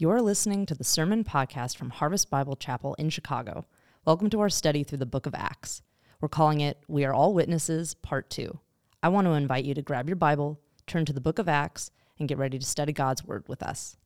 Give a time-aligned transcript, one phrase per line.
[0.00, 3.66] You're listening to the Sermon Podcast from Harvest Bible Chapel in Chicago.
[4.04, 5.82] Welcome to our study through the book of Acts.
[6.20, 8.60] We're calling it We Are All Witnesses, Part 2.
[9.02, 11.90] I want to invite you to grab your Bible, turn to the book of Acts,
[12.16, 13.96] and get ready to study God's Word with us.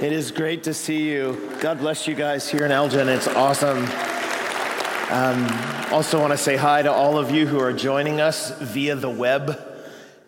[0.00, 1.54] It is great to see you.
[1.60, 3.06] God bless you guys here in Elgin.
[3.10, 3.84] It's awesome.
[5.10, 8.96] Um, also, want to say hi to all of you who are joining us via
[8.96, 9.60] the web.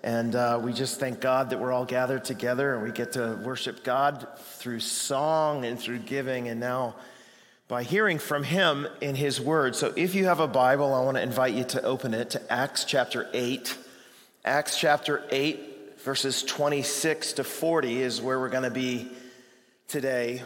[0.02, 3.40] And uh, we just thank God that we're all gathered together and we get to
[3.42, 6.94] worship God through song and through giving and now
[7.66, 9.74] by hearing from Him in His Word.
[9.74, 12.52] So if you have a Bible, I want to invite you to open it to
[12.52, 13.74] Acts chapter 8.
[14.44, 19.10] Acts chapter 8, verses 26 to 40 is where we're going to be
[19.92, 20.42] today.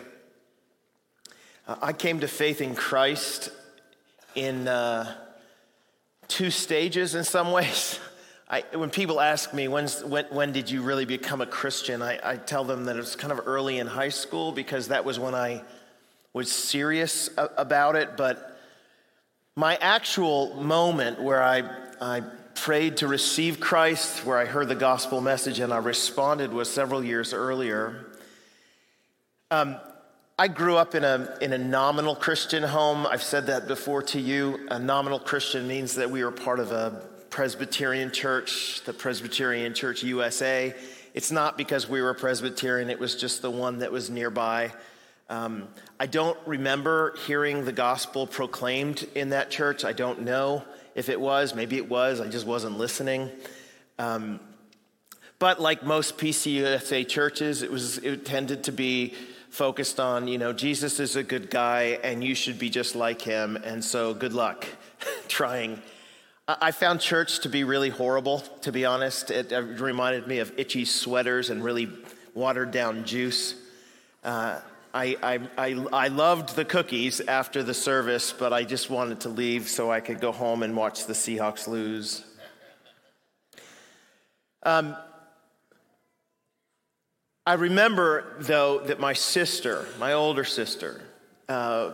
[1.69, 3.51] Uh, I came to faith in Christ
[4.35, 5.15] in uh,
[6.27, 8.01] two stages in some ways.
[8.51, 12.03] I, when people ask me, when, when did you really become a Christian?
[12.03, 15.05] I, I tell them that it was kind of early in high school because that
[15.05, 15.63] was when I
[16.33, 18.17] was serious about it.
[18.17, 18.59] But
[19.55, 21.63] my actual moment where I,
[22.01, 22.23] I
[22.57, 27.05] prayed to receive Christ, where I heard the gospel message and I responded, was several
[27.05, 28.07] years earlier.
[29.53, 29.77] Um,
[30.37, 33.07] I grew up in a, in a nominal Christian home.
[33.07, 34.67] I've said that before to you.
[34.73, 40.03] A nominal Christian means that we were part of a Presbyterian church, the Presbyterian Church
[40.03, 40.75] USA.
[41.15, 44.73] It's not because we were Presbyterian, it was just the one that was nearby.
[45.31, 45.69] Um,
[46.01, 49.85] I don't remember hearing the gospel proclaimed in that church.
[49.85, 50.65] I don't know.
[50.97, 53.31] If it was, maybe it was, I just wasn't listening.
[53.97, 54.41] Um,
[55.39, 59.15] but like most PCUSA churches, it was it tended to be
[59.57, 63.23] focused on, you know, Jesus is a good guy and you should be just like
[63.23, 63.57] him.
[63.57, 64.67] And so good luck
[65.29, 65.81] trying.
[66.47, 69.31] I found church to be really horrible, to be honest.
[69.31, 69.51] It
[69.81, 71.89] reminded me of itchy sweaters and really
[72.35, 73.55] watered down juice.
[74.23, 74.61] Uh,
[74.93, 79.29] I, I, I, I, loved the cookies after the service, but I just wanted to
[79.29, 82.25] leave so I could go home and watch the Seahawks lose.
[84.63, 84.97] Um,
[87.47, 91.01] I remember, though, that my sister, my older sister,
[91.49, 91.93] uh,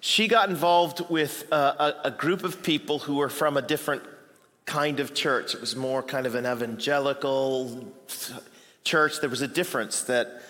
[0.00, 4.02] she got involved with a, a, group of people who were from a different
[4.66, 5.54] kind of church.
[5.54, 7.90] It was more kind of an evangelical
[8.84, 9.20] church.
[9.20, 10.42] There was a difference that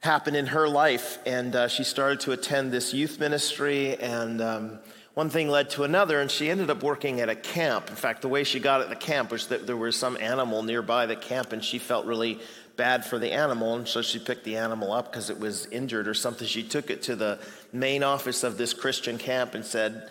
[0.00, 4.78] happened in her life, and uh, she started to attend this youth ministry, and um,
[5.12, 7.90] one thing led to another, and she ended up working at a camp.
[7.90, 10.62] In fact, the way she got at the camp was that there was some animal
[10.62, 12.40] nearby the camp, and she felt really
[12.82, 16.08] bad for the animal, and so she picked the animal up because it was injured
[16.08, 16.48] or something.
[16.48, 17.38] She took it to the
[17.72, 20.10] main office of this Christian camp and said,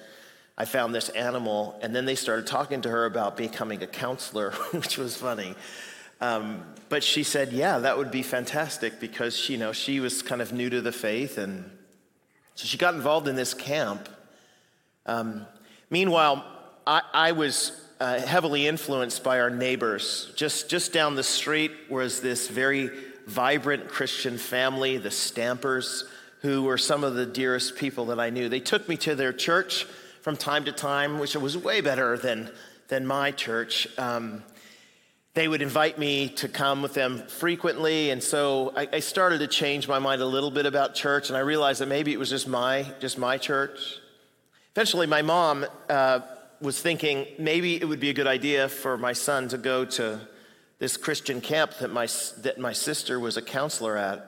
[0.58, 1.78] I found this animal.
[1.82, 5.54] And then they started talking to her about becoming a counselor, which was funny.
[6.22, 10.42] Um, but she said, yeah, that would be fantastic because you know, she was kind
[10.42, 11.38] of new to the faith.
[11.38, 11.70] And
[12.56, 14.08] so she got involved in this camp.
[15.06, 15.46] Um,
[15.90, 16.46] meanwhile,
[16.88, 20.32] I, I was uh, heavily influenced by our neighbors.
[20.36, 22.90] Just, just down the street was this very
[23.28, 26.06] vibrant Christian family, the Stampers,
[26.42, 28.50] who were some of the dearest people that I knew.
[28.50, 29.84] They took me to their church
[30.22, 32.50] from time to time, which was way better than,
[32.88, 33.88] than my church.
[34.00, 34.42] Um,
[35.36, 38.10] they would invite me to come with them frequently.
[38.10, 41.30] And so I, I, started to change my mind a little bit about church.
[41.30, 44.00] And I realized that maybe it was just my, just my church.
[44.76, 46.22] Eventually, my mom uh,
[46.62, 50.22] was thinking maybe it would be a good idea for my son to go to
[50.80, 52.08] this Christian camp that my,
[52.40, 54.28] that my sister was a counselor at.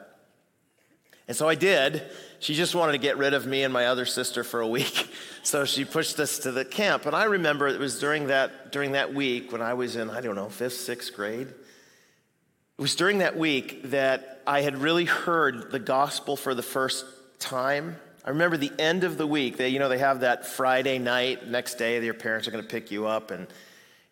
[1.27, 2.03] And so I did.
[2.39, 5.09] She just wanted to get rid of me and my other sister for a week.
[5.45, 7.05] So she pushed us to the camp.
[7.05, 10.21] And I remember it was during that, during that week when I was in, I
[10.21, 11.49] don't know, fifth, sixth grade.
[11.49, 17.03] It was during that week that I had really heard the gospel for the first
[17.39, 17.97] time.
[18.25, 19.57] I remember the end of the week.
[19.57, 21.49] They, you know, they have that Friday night.
[21.49, 23.47] Next day, your parents are going to pick you up, and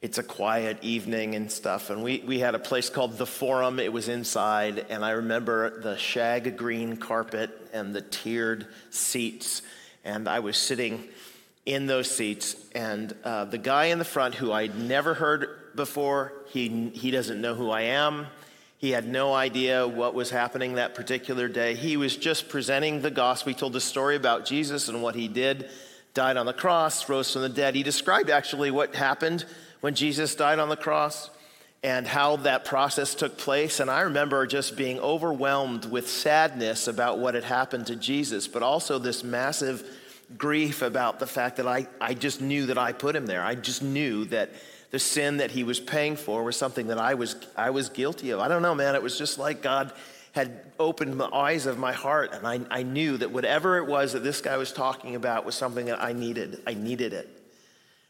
[0.02, 1.90] it's a quiet evening and stuff.
[1.90, 3.80] And we, we had a place called The Forum.
[3.80, 4.86] It was inside.
[4.90, 9.62] And I remember the shag green carpet and the tiered seats.
[10.04, 11.08] And I was sitting
[11.66, 12.58] in those seats.
[12.76, 17.40] And uh, the guy in the front, who I'd never heard before, he, he doesn't
[17.40, 18.28] know who I am.
[18.82, 21.76] He had no idea what was happening that particular day.
[21.76, 23.52] He was just presenting the gospel.
[23.52, 25.70] He told the story about Jesus and what he did,
[26.16, 27.76] died on the cross, rose from the dead.
[27.76, 29.46] He described actually what happened
[29.82, 31.30] when Jesus died on the cross
[31.84, 33.80] and how that process took place.
[33.80, 38.64] And I remember just being overwhelmed with sadness about what had happened to Jesus, but
[38.64, 39.88] also this massive
[40.40, 43.44] grief about the fact that I, I just knew that I put him there.
[43.44, 44.50] I just knew that
[44.92, 48.32] the sin that he was paying for was something that I was, I was guilty
[48.32, 48.40] of.
[48.40, 48.94] I don't know, man.
[48.94, 49.94] It was just like God
[50.34, 54.14] had opened the eyes of my heart, and I, I knew that whatever it was
[54.14, 56.62] that this guy was talking about was something that I needed.
[56.68, 57.30] I needed it.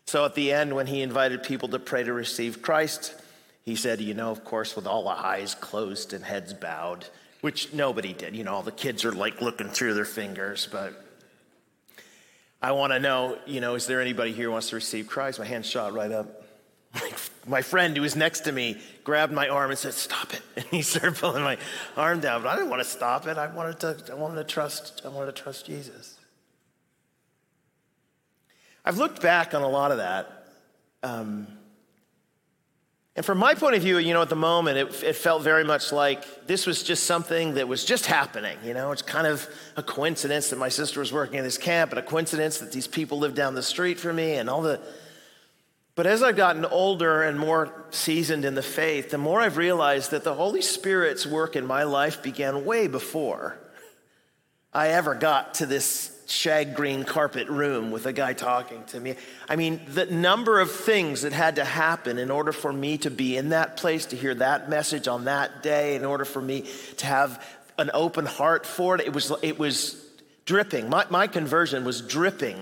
[0.05, 3.15] So at the end, when he invited people to pray to receive Christ,
[3.63, 7.05] he said, You know, of course, with all the eyes closed and heads bowed,
[7.41, 8.35] which nobody did.
[8.35, 11.05] You know, all the kids are like looking through their fingers, but
[12.61, 15.39] I want to know, you know, is there anybody here who wants to receive Christ?
[15.39, 16.40] My hand shot right up.
[17.47, 20.41] My friend who was next to me grabbed my arm and said, Stop it.
[20.55, 21.57] And he started pulling my
[21.97, 22.43] arm down.
[22.43, 23.38] But I didn't want to stop it.
[23.38, 26.17] I wanted to, I wanted to trust, I wanted to trust Jesus.
[28.83, 30.45] I've looked back on a lot of that.
[31.03, 31.47] Um,
[33.15, 35.63] and from my point of view, you know, at the moment, it, it, felt very
[35.63, 38.57] much like this was just something that was just happening.
[38.63, 41.91] You know, it's kind of a coincidence that my sister was working in this camp,
[41.91, 44.79] and a coincidence that these people lived down the street from me, and all the
[46.01, 50.09] but as I've gotten older and more seasoned in the faith, the more I've realized
[50.09, 53.59] that the Holy Spirit's work in my life began way before
[54.74, 59.13] I ever got to this shag green carpet room with a guy talking to me.
[59.48, 63.12] I mean, the number of things that had to happen in order for me to
[63.12, 66.65] be in that place, to hear that message on that day, in order for me
[66.98, 70.03] to have an open heart for it, it was, it was
[70.45, 70.89] dripping.
[70.89, 72.57] My, my conversion was dripping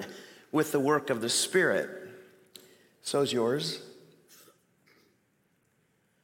[0.51, 1.98] with the work of the Spirit.
[3.01, 3.81] So is yours.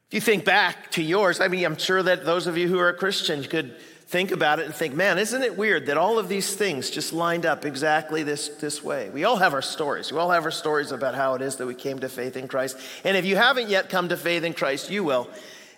[0.07, 2.77] If you think back to yours, I mean, I'm sure that those of you who
[2.79, 3.75] are Christians could
[4.07, 7.11] think about it and think, man, isn't it weird that all of these things just
[7.11, 9.09] lined up exactly this, this way?
[9.09, 10.11] We all have our stories.
[10.11, 12.47] We all have our stories about how it is that we came to faith in
[12.47, 12.77] Christ.
[13.03, 15.27] And if you haven't yet come to faith in Christ, you will.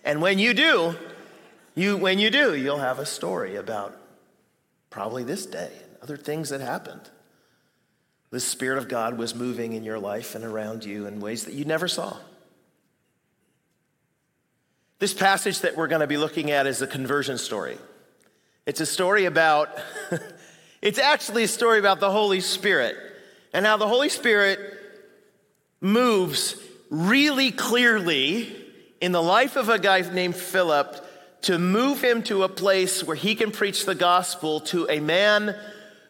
[0.04, 0.96] And when you do,
[1.74, 3.98] you, when you do, you'll have a story about
[4.90, 7.10] probably this day and other things that happened.
[8.30, 11.54] The Spirit of God was moving in your life and around you in ways that
[11.54, 12.18] you never saw.
[15.00, 17.78] This passage that we're going to be looking at is a conversion story.
[18.66, 19.70] It's a story about,
[20.82, 22.98] it's actually a story about the Holy Spirit
[23.54, 24.60] and how the Holy Spirit
[25.80, 26.56] moves
[26.90, 28.54] really clearly
[29.00, 31.06] in the life of a guy named Philip
[31.44, 35.56] to move him to a place where he can preach the gospel to a man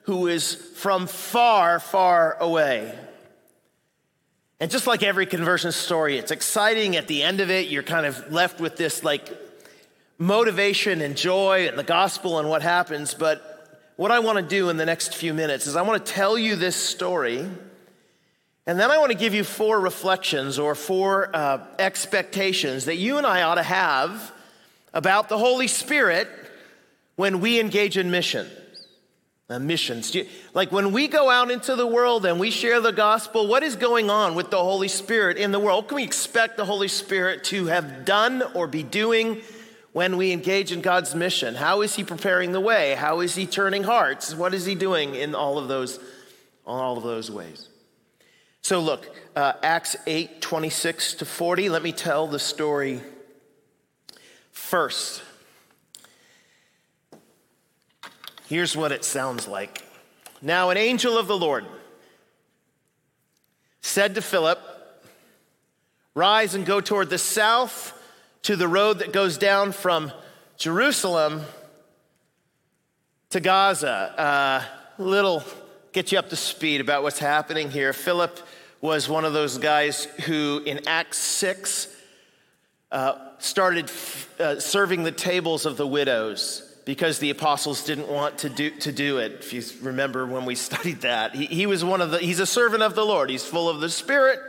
[0.08, 2.98] who is from far, far away.
[4.58, 6.96] And just like every conversion story, it's exciting.
[6.96, 9.28] At the end of it, you're kind of left with this like
[10.18, 13.14] motivation and joy and the gospel and what happens.
[13.14, 16.12] But what I want to do in the next few minutes is I want to
[16.12, 17.46] tell you this story.
[18.66, 23.18] And then I want to give you four reflections or four uh, expectations that you
[23.18, 24.32] and I ought to have
[24.94, 26.30] about the Holy Spirit
[27.18, 28.48] when we engage in mission.
[29.50, 30.14] Uh, missions.
[30.54, 33.78] Like when we go out into the world and we share the gospel, what is
[33.78, 35.86] going on with the Holy Spirit in the world?
[35.86, 39.42] What can we expect the Holy Spirit to have done or be doing
[39.94, 41.56] when we engage in God's mission?
[41.56, 42.96] How is He preparing the way?
[42.96, 44.36] How is He turning hearts?
[44.36, 45.98] What is He doing in all of those,
[46.66, 47.70] all of those ways?
[48.64, 51.70] So look, uh, Acts 8, 26 to 40.
[51.70, 53.00] Let me tell the story
[54.52, 55.24] first.
[58.48, 59.84] Here's what it sounds like.
[60.42, 61.66] Now, an angel of the Lord
[63.82, 64.58] said to Philip,
[66.16, 67.94] Rise and go toward the south
[68.44, 70.14] to the road that goes down from
[70.56, 71.42] Jerusalem
[73.32, 73.90] to Gaza.
[73.90, 74.64] Uh,
[74.98, 75.44] little
[75.92, 77.92] get you up to speed about what's happening here.
[77.92, 78.40] Philip
[78.80, 81.94] was one of those guys who, in Acts 6,
[82.94, 83.92] uh, started
[84.40, 88.94] uh, serving the tables of the widows because the apostles didn't want to do, to
[88.94, 89.34] do it.
[89.34, 92.46] If you remember when we studied that, he, he was one of the, he's a
[92.46, 93.30] servant of the Lord.
[93.30, 94.40] He's full of the Spirit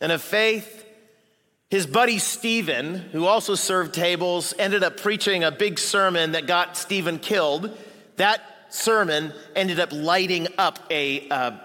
[0.00, 0.86] and of faith.
[1.68, 6.78] His buddy Stephen, who also served tables, ended up preaching a big sermon that got
[6.78, 7.76] Stephen killed.
[8.16, 8.40] That
[8.70, 11.58] sermon ended up lighting up a, uh,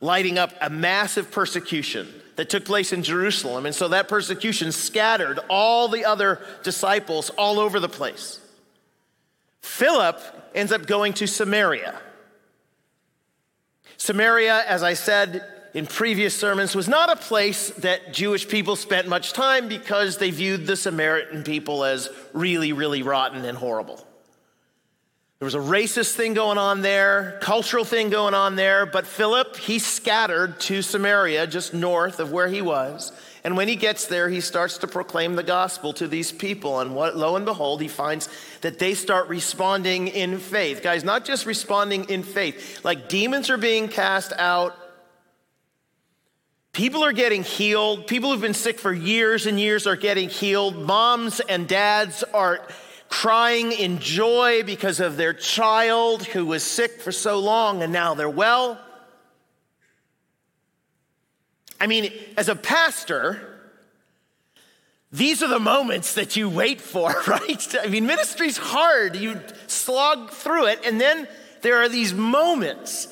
[0.00, 3.66] lighting up a massive persecution that took place in Jerusalem.
[3.66, 8.40] And so that persecution scattered all the other disciples all over the place.
[9.60, 10.20] Philip
[10.54, 12.00] ends up going to Samaria.
[13.96, 19.08] Samaria, as I said, in previous sermons was not a place that Jewish people spent
[19.08, 24.04] much time because they viewed the Samaritan people as really, really rotten and horrible.
[25.38, 29.56] There was a racist thing going on there, cultural thing going on there, but Philip,
[29.56, 33.12] he scattered to Samaria, just north of where he was.
[33.44, 36.80] And when he gets there, he starts to proclaim the gospel to these people.
[36.80, 38.28] And what, lo and behold, he finds
[38.60, 40.82] that they start responding in faith.
[40.82, 44.76] Guys, not just responding in faith, like demons are being cast out,
[46.78, 48.06] People are getting healed.
[48.06, 50.76] People who've been sick for years and years are getting healed.
[50.76, 52.60] Moms and dads are
[53.08, 58.14] crying in joy because of their child who was sick for so long and now
[58.14, 58.78] they're well.
[61.80, 63.58] I mean, as a pastor,
[65.12, 67.74] these are the moments that you wait for, right?
[67.80, 69.16] I mean, ministry's hard.
[69.16, 71.28] You slog through it, and then
[71.62, 73.08] there are these moments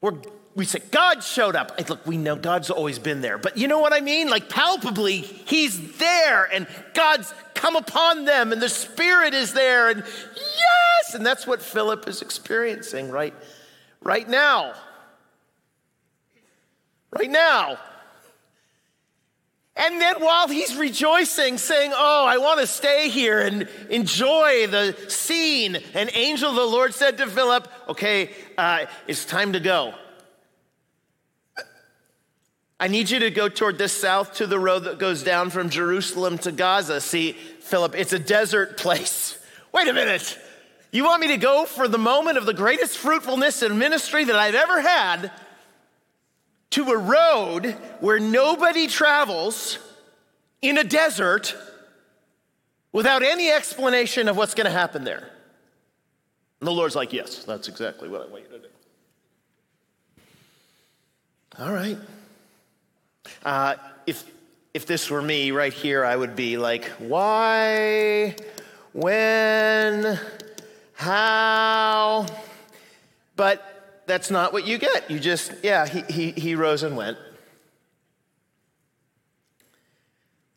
[0.00, 0.14] where
[0.54, 1.78] we say God showed up.
[1.78, 4.28] And look, we know God's always been there, but you know what I mean?
[4.28, 10.02] Like palpably, He's there, and God's come upon them, and the Spirit is there, and
[10.04, 13.34] yes, and that's what Philip is experiencing right,
[14.02, 14.74] right now.
[17.10, 17.78] Right now.
[19.76, 24.94] And then while he's rejoicing, saying, Oh, I want to stay here and enjoy the
[25.08, 29.94] scene, an angel of the Lord said to Philip, Okay, uh, it's time to go.
[32.78, 35.68] I need you to go toward the south to the road that goes down from
[35.68, 37.00] Jerusalem to Gaza.
[37.00, 39.38] See, Philip, it's a desert place.
[39.72, 40.38] Wait a minute.
[40.90, 44.36] You want me to go for the moment of the greatest fruitfulness in ministry that
[44.36, 45.30] I've ever had
[46.70, 49.78] to a road where nobody travels
[50.62, 51.56] in a desert
[52.92, 55.30] without any explanation of what's going to happen there?
[56.60, 58.68] And the Lord's like, Yes, that's exactly what I want you to do.
[61.58, 61.98] All right.
[63.44, 63.74] Uh,
[64.06, 64.24] if,
[64.74, 68.36] if this were me right here, I would be like, why,
[68.92, 70.18] when,
[70.94, 72.26] how?
[73.36, 73.79] But
[74.10, 75.08] that's not what you get.
[75.08, 77.16] You just, yeah, he, he, he rose and went.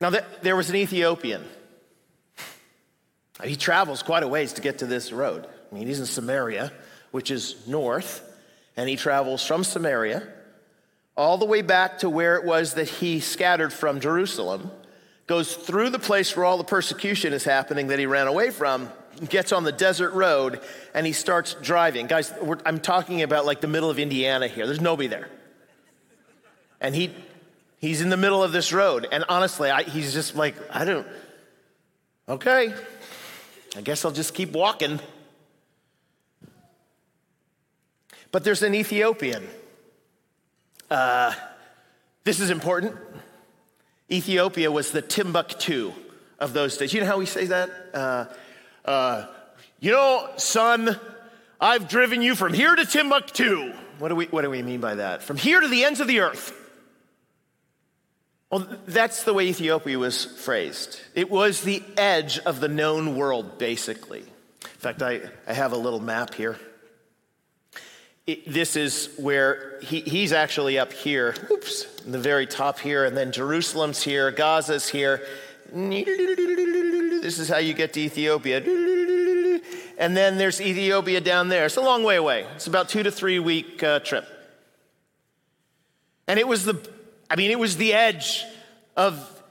[0.02, 0.10] Now,
[0.42, 1.46] there was an Ethiopian.
[3.44, 5.46] He travels quite a ways to get to this road.
[5.72, 6.74] I mean, he's in Samaria,
[7.12, 8.28] which is north,
[8.76, 10.28] and he travels from Samaria
[11.16, 14.72] all the way back to where it was that he scattered from Jerusalem,
[15.28, 18.92] goes through the place where all the persecution is happening that he ran away from,
[19.30, 20.60] gets on the desert road,
[20.94, 22.08] and he starts driving.
[22.08, 22.34] Guys,
[22.66, 24.66] I'm talking about like the middle of Indiana here.
[24.66, 25.30] There's nobody there.
[26.82, 27.14] And he,
[27.80, 29.08] he's in the middle of this road.
[29.12, 31.08] And honestly, I, he's just like, I don't,
[32.28, 32.74] okay,
[33.76, 35.00] I guess I'll just keep walking.
[38.32, 39.48] But there's an Ethiopian
[40.94, 41.34] uh,
[42.24, 42.96] this is important.
[44.12, 45.92] Ethiopia was the Timbuktu
[46.38, 46.94] of those days.
[46.94, 47.70] You know how we say that?
[47.94, 48.26] Uh,
[48.86, 49.26] uh,
[49.80, 51.00] you know, son,
[51.60, 53.74] I've driven you from here to Timbuktu.
[54.00, 55.24] What do, we, what do we mean by that?
[55.24, 56.60] From here to the ends of the earth.
[58.50, 61.02] Well, that's the way Ethiopia was phrased.
[61.16, 64.20] It was the edge of the known world, basically.
[64.20, 66.60] In fact, I, I have a little map here.
[68.28, 73.06] It, this is where he, he's actually up here, oops, in the very top here,
[73.06, 75.26] and then Jerusalem's here, Gaza's here.
[75.74, 78.60] This is how you get to Ethiopia.
[79.98, 81.66] And then there's Ethiopia down there.
[81.66, 82.46] It's a long way away.
[82.56, 84.28] It's about two to three week uh, trip.
[86.28, 86.80] And it was the,
[87.30, 88.46] I mean, it was the edge
[88.96, 89.44] of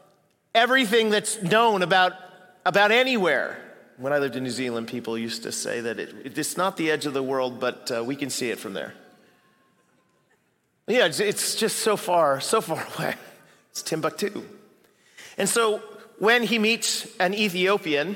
[0.55, 2.13] everything that's known about,
[2.65, 3.59] about anywhere.
[3.97, 6.91] When I lived in New Zealand, people used to say that it, it's not the
[6.91, 8.95] edge of the world, but uh, we can see it from there.
[10.87, 13.17] Yeah, it's, it's just so far, so far away.
[13.71, 14.43] It's Timbuktu.
[15.39, 15.83] And so
[16.23, 18.15] when he meets an Ethiopian,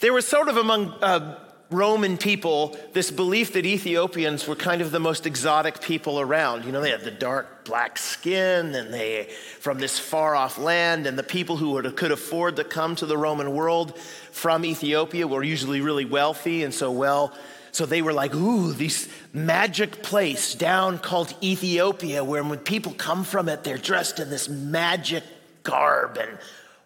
[0.00, 1.38] there was sort of among uh,
[1.70, 6.64] Roman people this belief that Ethiopians were kind of the most exotic people around.
[6.64, 9.28] You know, they had the dark black skin and they
[9.60, 13.16] from this far off land, and the people who could afford to come to the
[13.16, 13.96] Roman world
[14.32, 17.32] from Ethiopia were usually really wealthy, and so well.
[17.70, 23.22] So they were like, ooh, this magic place down called Ethiopia, where when people come
[23.22, 25.22] from it, they're dressed in this magic
[25.62, 26.16] garb.
[26.18, 26.38] And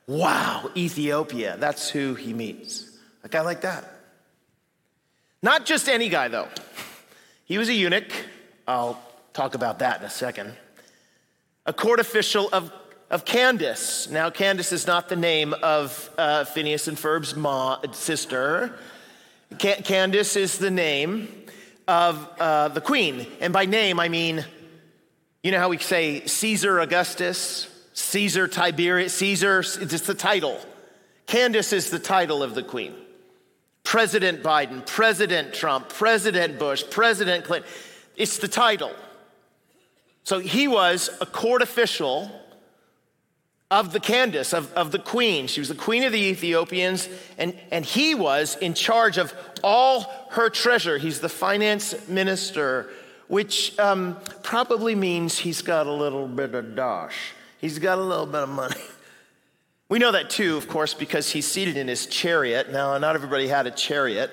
[0.07, 2.91] wow, Ethiopia, that's who he meets.
[3.25, 3.85] A guy like that.
[5.43, 6.49] Not just any guy, though.
[7.45, 8.13] He was a eunuch.
[8.67, 9.01] I'll
[9.33, 10.55] talk about that in a second.
[11.67, 12.73] A court official of,
[13.11, 14.09] of Candace.
[14.11, 18.79] Now, Candace is not the name of uh, Phineas and Ferb's ma, sister.
[19.59, 21.29] Candace is the name
[21.87, 23.27] of uh, the queen.
[23.41, 24.45] And by name, I mean,
[25.43, 30.61] you know how we say Caesar Augustus, Caesar Tiberius, Caesar, it's the title.
[31.27, 32.95] Candace is the title of the queen.
[33.85, 37.71] President Biden, President Trump, President Bush, President Clinton.
[38.15, 38.93] It's the title.
[40.25, 42.31] So he was a court official
[43.71, 45.47] of the Candace, of, of the queen.
[45.47, 49.33] She was the queen of the Ethiopians, and, and he was in charge of
[49.65, 50.99] all her treasure.
[50.99, 52.91] He's the finance minister,
[53.29, 57.33] which um, probably means he's got a little bit of dosh.
[57.59, 58.77] He's got a little bit of money.
[59.89, 62.73] We know that too, of course, because he's seated in his chariot.
[62.73, 64.33] Now, not everybody had a chariot,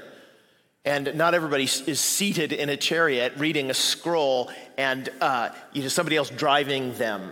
[0.84, 4.50] and not everybody is seated in a chariot reading a scroll
[4.80, 7.32] and uh, you know, somebody else driving them.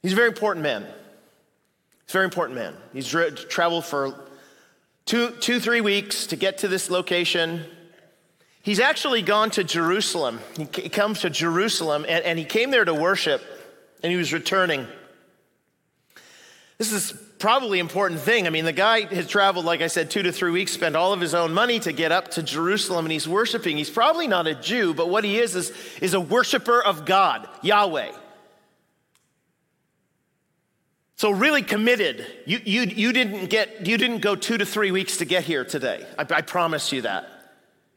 [0.00, 0.84] He's a very important man.
[2.06, 2.74] He's a very important man.
[2.94, 4.14] He's traveled for
[5.04, 7.64] two, two, three weeks to get to this location.
[8.62, 10.40] He's actually gone to Jerusalem.
[10.56, 13.42] He, he comes to Jerusalem and, and he came there to worship
[14.02, 14.86] and he was returning.
[16.90, 18.46] This is probably important thing.
[18.46, 21.12] I mean, the guy has traveled, like I said, two to three weeks, spent all
[21.12, 23.76] of his own money to get up to Jerusalem, and he's worshiping.
[23.76, 25.72] He's probably not a Jew, but what he is is,
[26.02, 28.12] is a worshiper of God, Yahweh.
[31.16, 32.26] So really committed.
[32.44, 35.64] You, you, you, didn't get, you didn't go two to three weeks to get here
[35.64, 36.06] today.
[36.18, 37.28] I, I promise you that.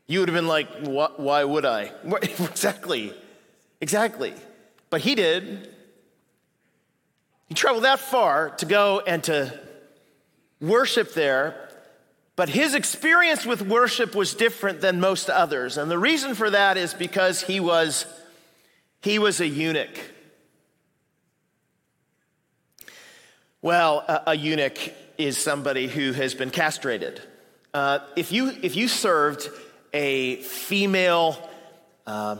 [0.07, 1.91] You would have been like, why would I?
[2.21, 3.13] exactly.
[3.81, 4.33] Exactly.
[4.89, 5.73] But he did.
[7.47, 9.57] He traveled that far to go and to
[10.61, 11.69] worship there,
[12.35, 15.77] but his experience with worship was different than most others.
[15.77, 18.05] And the reason for that is because he was
[19.01, 19.97] he was a eunuch.
[23.61, 24.77] Well, a, a eunuch
[25.17, 27.21] is somebody who has been castrated.
[27.73, 29.49] Uh, if, you, if you served
[29.93, 31.37] a female
[32.05, 32.37] uh,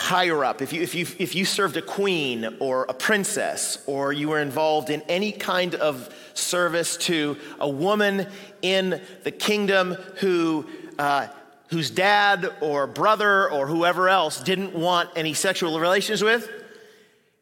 [0.00, 4.12] higher up, if you, if, you, if you served a queen or a princess, or
[4.14, 8.26] you were involved in any kind of service to a woman
[8.62, 10.66] in the kingdom who,
[10.98, 11.28] uh,
[11.68, 16.48] whose dad or brother or whoever else didn't want any sexual relations with,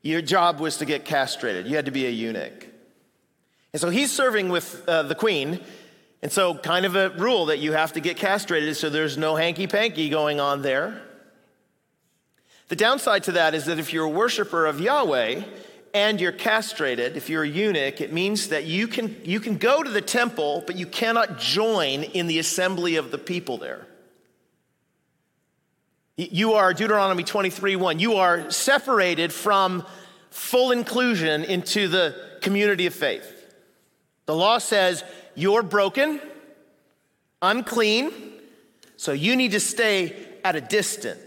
[0.03, 1.66] your job was to get castrated.
[1.66, 2.66] You had to be a eunuch.
[3.73, 5.61] And so he's serving with uh, the queen.
[6.23, 9.37] And so, kind of a rule that you have to get castrated so there's no
[9.37, 11.03] hanky panky going on there.
[12.68, 15.42] The downside to that is that if you're a worshiper of Yahweh
[15.94, 19.83] and you're castrated, if you're a eunuch, it means that you can, you can go
[19.83, 23.87] to the temple, but you cannot join in the assembly of the people there.
[26.16, 29.87] You are, Deuteronomy 23 1, you are separated from
[30.31, 33.35] full inclusion into the community of faith.
[34.26, 35.04] The law says
[35.35, 36.20] you're broken,
[37.40, 38.12] unclean,
[38.96, 41.20] so you need to stay at a distance.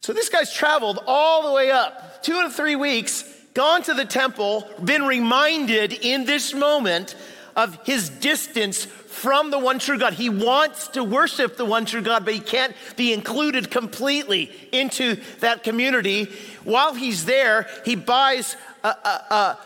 [0.00, 4.04] So this guy's traveled all the way up, two to three weeks, gone to the
[4.04, 7.16] temple, been reminded in this moment
[7.54, 10.14] of his distance from the one true God.
[10.14, 15.16] He wants to worship the one true God, but he can't be included completely into
[15.40, 16.28] that community.
[16.64, 19.58] While he's there, he buys a, a,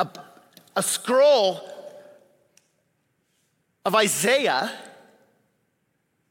[0.00, 0.08] a,
[0.76, 1.62] a scroll
[3.86, 4.70] of Isaiah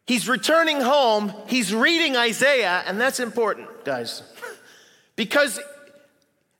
[0.08, 4.24] He's returning home, he's reading Isaiah, and that's important, guys.
[5.18, 5.60] because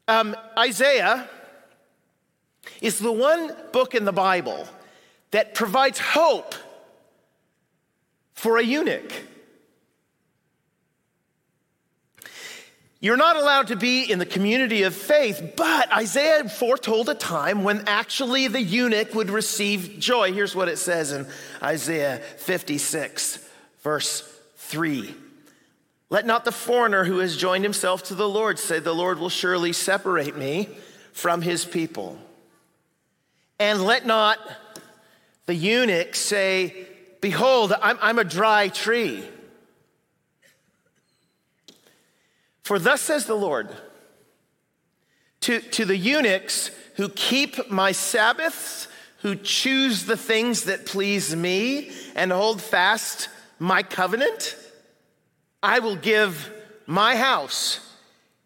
[0.10, 1.30] um, Isaiah
[2.82, 4.68] is the one book in the Bible
[5.32, 6.56] that provides hope
[8.34, 9.14] for a eunuch.
[13.00, 17.64] You're not allowed to be in the community of faith, but Isaiah foretold a time
[17.64, 20.34] when actually the eunuch would receive joy.
[20.34, 21.28] Here's what it says in
[21.62, 23.38] Isaiah 56,
[23.82, 24.22] verse
[24.56, 25.14] 3.
[26.10, 29.30] Let not the foreigner who has joined himself to the Lord say, The Lord will
[29.30, 30.70] surely separate me
[31.12, 32.18] from his people.
[33.60, 34.40] And let not
[35.46, 36.88] the eunuch say,
[37.22, 39.24] Behold, I'm, I'm a dry tree.
[42.68, 43.70] For thus says the Lord
[45.40, 51.92] to, to the eunuchs who keep my Sabbaths, who choose the things that please me,
[52.14, 54.58] and hold fast my covenant,
[55.64, 56.52] I will give
[56.86, 57.80] my house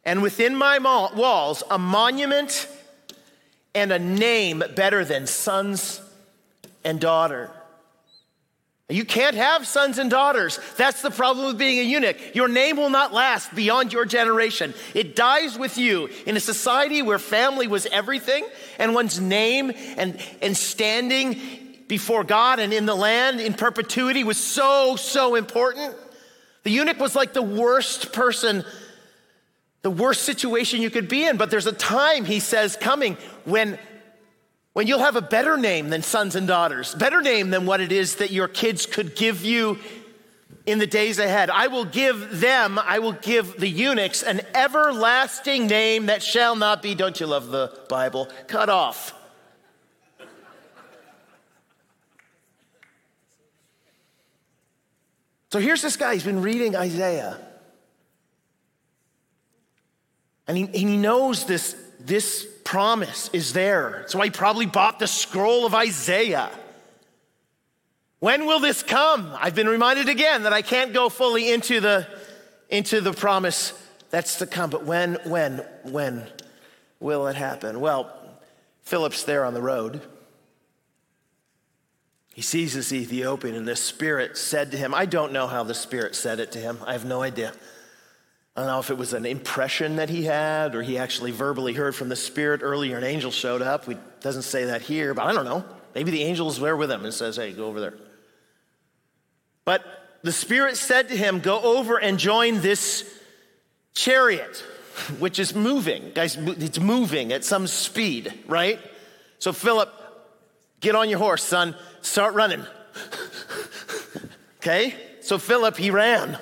[0.06, 2.68] and within my walls a monument
[3.74, 6.00] and a name better than sons
[6.84, 7.50] and daughter.
[8.92, 10.60] You can't have sons and daughters.
[10.78, 12.36] That's the problem with being a eunuch.
[12.36, 14.74] Your name will not last beyond your generation.
[14.94, 16.10] It dies with you.
[16.26, 18.46] In a society where family was everything
[18.78, 21.40] and one's name and, and standing
[21.88, 25.96] before God and in the land in perpetuity was so, so important.
[26.64, 28.64] The eunuch was like the worst person,
[29.82, 31.38] the worst situation you could be in.
[31.38, 33.80] But there's a time, he says, coming when,
[34.74, 37.92] when you'll have a better name than sons and daughters, better name than what it
[37.92, 39.78] is that your kids could give you
[40.66, 41.50] in the days ahead.
[41.50, 46.82] I will give them, I will give the eunuchs an everlasting name that shall not
[46.82, 49.14] be, don't you love the Bible, cut off.
[55.52, 57.38] So here's this guy, he's been reading Isaiah.
[60.48, 64.06] And he, and he knows this, this promise is there.
[64.08, 66.50] So he probably bought the scroll of Isaiah.
[68.20, 69.34] When will this come?
[69.38, 72.08] I've been reminded again that I can't go fully into the,
[72.70, 73.74] into the promise
[74.12, 74.70] that's to come.
[74.70, 76.28] But when, when, when
[77.00, 77.80] will it happen?
[77.80, 78.16] Well,
[78.84, 80.02] Philip's there on the road.
[82.34, 85.74] He sees this Ethiopian, and the Spirit said to him, I don't know how the
[85.74, 86.78] Spirit said it to him.
[86.86, 87.54] I have no idea.
[88.56, 91.74] I don't know if it was an impression that he had or he actually verbally
[91.74, 92.98] heard from the Spirit earlier.
[92.98, 93.88] An angel showed up.
[93.88, 95.64] It doesn't say that here, but I don't know.
[95.96, 97.94] Maybe the angel's there with him and says, Hey, go over there.
[99.64, 99.86] But
[100.24, 103.10] the Spirit said to him, Go over and join this
[103.94, 104.58] chariot,
[105.20, 106.12] which is moving.
[106.14, 108.80] Guys, it's moving at some speed, right?
[109.40, 109.90] So, Philip,
[110.82, 112.66] get on your horse, son start running.
[114.58, 114.94] okay?
[115.22, 116.38] So Philip, he ran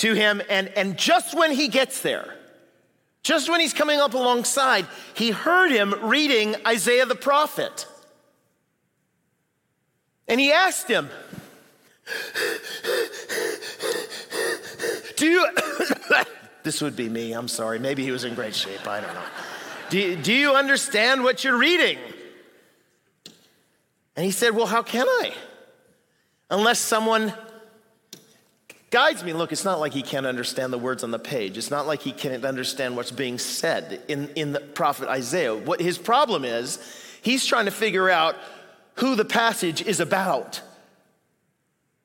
[0.00, 2.34] to him, and, and just when he gets there,
[3.22, 7.86] just when he's coming up alongside, he heard him reading Isaiah the prophet.
[10.26, 11.10] And he asked him,
[15.16, 15.48] Do you,
[16.62, 17.78] this would be me, I'm sorry.
[17.78, 19.22] Maybe he was in great shape, I don't know.
[19.90, 21.98] Do, do you understand what you're reading?
[24.16, 25.34] And he said, Well, how can I?
[26.48, 27.34] Unless someone
[28.90, 29.32] guides me.
[29.32, 31.56] Look, it's not like he can't understand the words on the page.
[31.56, 35.54] It's not like he can't understand what's being said in, in the prophet Isaiah.
[35.54, 36.78] What his problem is,
[37.22, 38.36] he's trying to figure out
[38.96, 40.60] who the passage is about.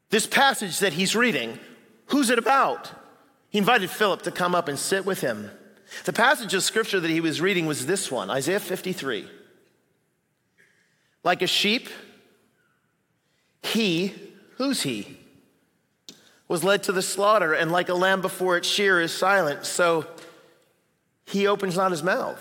[0.10, 1.60] This passage that he's reading,
[2.08, 2.92] who's it about?
[3.50, 5.50] He invited Philip to come up and sit with him.
[6.06, 9.28] The passage of scripture that he was reading was this one Isaiah 53.
[11.24, 11.90] Like a sheep,
[13.64, 14.14] he,
[14.58, 15.18] who's he?
[16.48, 20.06] Was led to the slaughter, and like a lamb before its shear is silent, so
[21.26, 22.40] he opens not his mouth.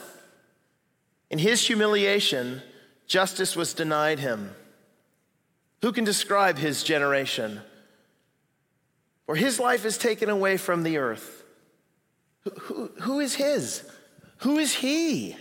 [1.31, 2.63] In his humiliation,
[3.07, 4.55] justice was denied him.
[5.83, 7.61] Who can describe his generation?
[9.27, 11.45] For his life is taken away from the earth.
[12.43, 13.91] Who, who, who is his?
[14.39, 15.37] Who is he?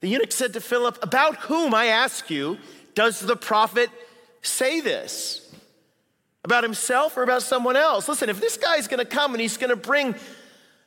[0.00, 2.58] The eunuch said to Philip, About whom, I ask you,
[2.94, 3.90] does the prophet
[4.42, 5.43] say this?
[6.44, 8.08] About himself or about someone else?
[8.08, 10.14] Listen, if this guy's gonna come and he's gonna bring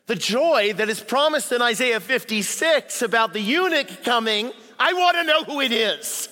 [0.05, 5.43] the joy that is promised in Isaiah 56 about the eunuch coming, I wanna know
[5.43, 6.29] who it is.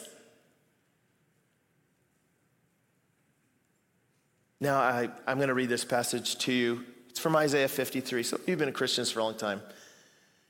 [4.59, 6.85] Now, I, am to read this passage to you.
[7.09, 8.23] It's from Isaiah 53.
[8.23, 9.61] So you've been a Christian for a long time.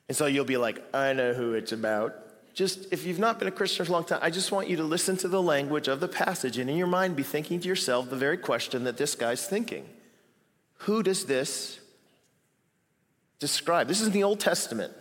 [0.08, 2.25] And so you'll be like, I know who it's about
[2.56, 4.78] just if you've not been a Christian for a long time, I just want you
[4.78, 7.68] to listen to the language of the passage and in your mind be thinking to
[7.68, 9.86] yourself the very question that this guy's thinking
[10.80, 11.80] Who does this
[13.40, 13.90] describe?
[13.90, 14.94] This is in the Old Testament.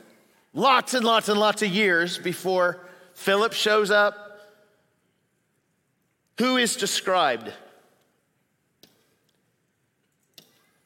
[0.53, 4.41] Lots and lots and lots of years before Philip shows up.
[6.39, 7.53] Who is described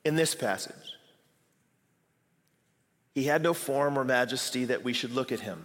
[0.04, 0.74] in this passage?
[3.14, 5.64] He had no form or majesty that we should look at him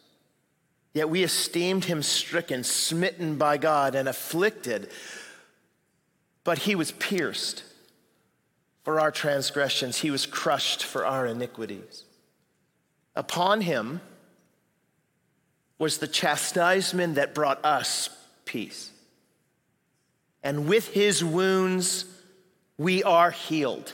[0.93, 4.89] Yet we esteemed him stricken, smitten by God, and afflicted.
[6.43, 7.63] But he was pierced
[8.83, 12.03] for our transgressions, he was crushed for our iniquities.
[13.15, 14.01] Upon him
[15.77, 18.09] was the chastisement that brought us
[18.45, 18.89] peace.
[20.43, 22.05] And with his wounds,
[22.77, 23.93] we are healed.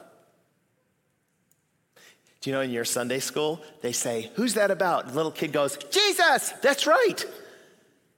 [2.41, 5.03] Do you know in your Sunday school, they say, Who's that about?
[5.03, 6.49] And the little kid goes, Jesus!
[6.61, 7.25] That's right.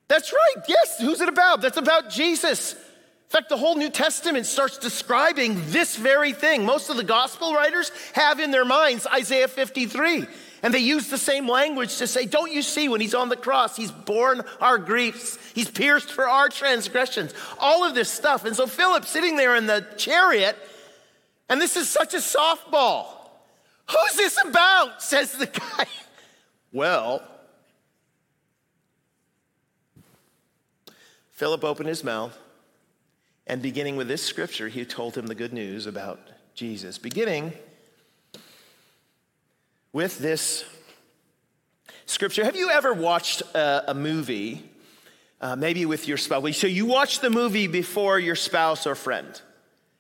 [0.08, 0.64] That's right.
[0.68, 1.62] Yes, who's it about?
[1.62, 2.74] That's about Jesus.
[2.74, 2.80] In
[3.40, 6.66] fact, the whole New Testament starts describing this very thing.
[6.66, 10.26] Most of the gospel writers have in their minds Isaiah 53.
[10.62, 13.36] And they use the same language to say, Don't you see when he's on the
[13.36, 18.46] cross, he's borne our griefs, he's pierced for our transgressions, all of this stuff.
[18.46, 20.56] And so Philip sitting there in the chariot,
[21.50, 23.08] and this is such a softball.
[23.90, 25.02] Who's this about?
[25.02, 25.86] says the guy.
[26.76, 27.22] Well,
[31.30, 32.36] Philip opened his mouth,
[33.46, 36.20] and beginning with this scripture, he told him the good news about
[36.56, 36.98] Jesus.
[36.98, 37.54] Beginning
[39.92, 40.66] with this
[42.06, 42.44] scripture.
[42.44, 44.64] Have you ever watched a, a movie,
[45.42, 46.58] uh, maybe with your spouse?
[46.58, 49.42] So you watch the movie before your spouse or friend.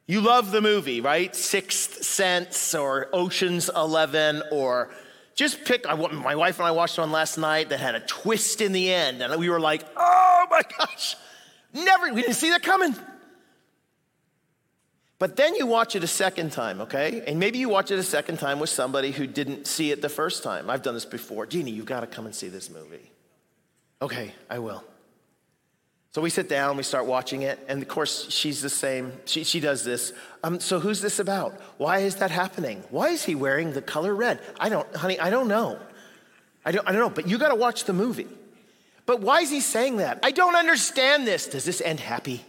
[0.05, 1.33] You love the movie, right?
[1.35, 4.89] Sixth Sense or Ocean's Eleven or
[5.35, 5.87] just pick.
[5.87, 8.93] I, my wife and I watched one last night that had a twist in the
[8.93, 11.15] end, and we were like, "Oh my gosh,
[11.73, 12.13] never!
[12.13, 12.95] We didn't see that coming."
[15.19, 17.23] But then you watch it a second time, okay?
[17.25, 20.09] And maybe you watch it a second time with somebody who didn't see it the
[20.09, 20.69] first time.
[20.69, 21.45] I've done this before.
[21.45, 23.09] Jeannie, you've got to come and see this movie.
[24.01, 24.83] Okay, I will.
[26.13, 29.13] So we sit down, we start watching it, and of course, she's the same.
[29.25, 30.13] She, she does this.
[30.43, 31.59] Um, so who's this about?
[31.77, 32.83] Why is that happening?
[32.91, 34.39] Why is he wearing the color red?
[34.59, 35.79] I don't, honey, I don't know.
[36.63, 38.27] I don't, I don't know, but you got to watch the movie.
[39.07, 40.19] But why is he saying that?
[40.21, 41.47] I don't understand this.
[41.47, 42.45] Does this end happy?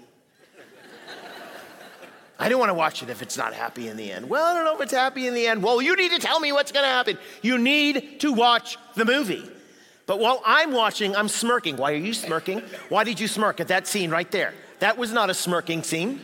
[2.38, 4.28] I don't want to watch it if it's not happy in the end.
[4.28, 5.62] Well, I don't know if it's happy in the end.
[5.62, 7.16] Well, you need to tell me what's to happen.
[7.40, 9.50] You need to watch the movie.
[10.06, 11.76] But while I'm watching, I'm smirking.
[11.76, 12.60] Why are you smirking?
[12.88, 14.52] Why did you smirk at that scene right there?
[14.80, 16.20] That was not a smirking scene.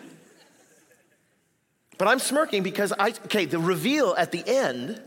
[1.96, 5.00] But I'm smirking because I, okay, the reveal at the end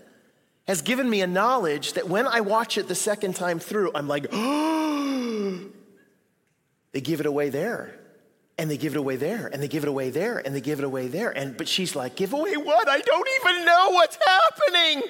[0.68, 4.08] has given me a knowledge that when I watch it the second time through, I'm
[4.08, 5.60] like, oh,
[6.92, 8.00] they give it away there.
[8.56, 10.78] And they give it away there, and they give it away there, and they give
[10.78, 11.32] it away there.
[11.32, 12.88] And but she's like, give away what?
[12.88, 15.02] I don't even know what's happening.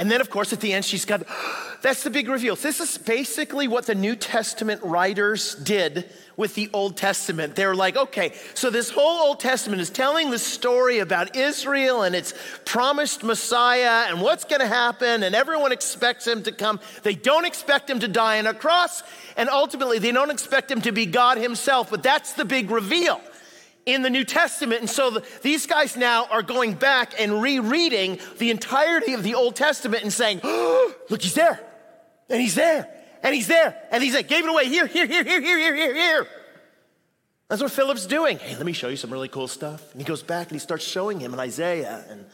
[0.00, 1.22] And then, of course, at the end, she's got
[1.82, 2.56] that's the big reveal.
[2.56, 7.56] This is basically what the New Testament writers did with the Old Testament.
[7.56, 12.14] They're like, okay, so this whole Old Testament is telling the story about Israel and
[12.14, 12.32] its
[12.64, 16.78] promised Messiah and what's going to happen, and everyone expects him to come.
[17.02, 19.02] They don't expect him to die on a cross,
[19.36, 23.20] and ultimately, they don't expect him to be God himself, but that's the big reveal
[23.88, 24.80] in the New Testament.
[24.80, 29.34] And so the, these guys now are going back and rereading the entirety of the
[29.34, 31.60] Old Testament and saying, oh, look, he's there,
[32.28, 32.88] and he's there,
[33.22, 35.74] and he's there, and he's like, gave it away here, here, here, here, here, here,
[35.74, 36.26] here, here.
[37.48, 38.38] That's what Philip's doing.
[38.38, 39.92] Hey, let me show you some really cool stuff.
[39.92, 42.26] And he goes back and he starts showing him in Isaiah and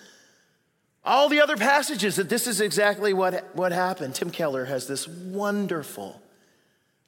[1.04, 4.16] all the other passages that this is exactly what, what happened.
[4.16, 6.20] Tim Keller has this wonderful,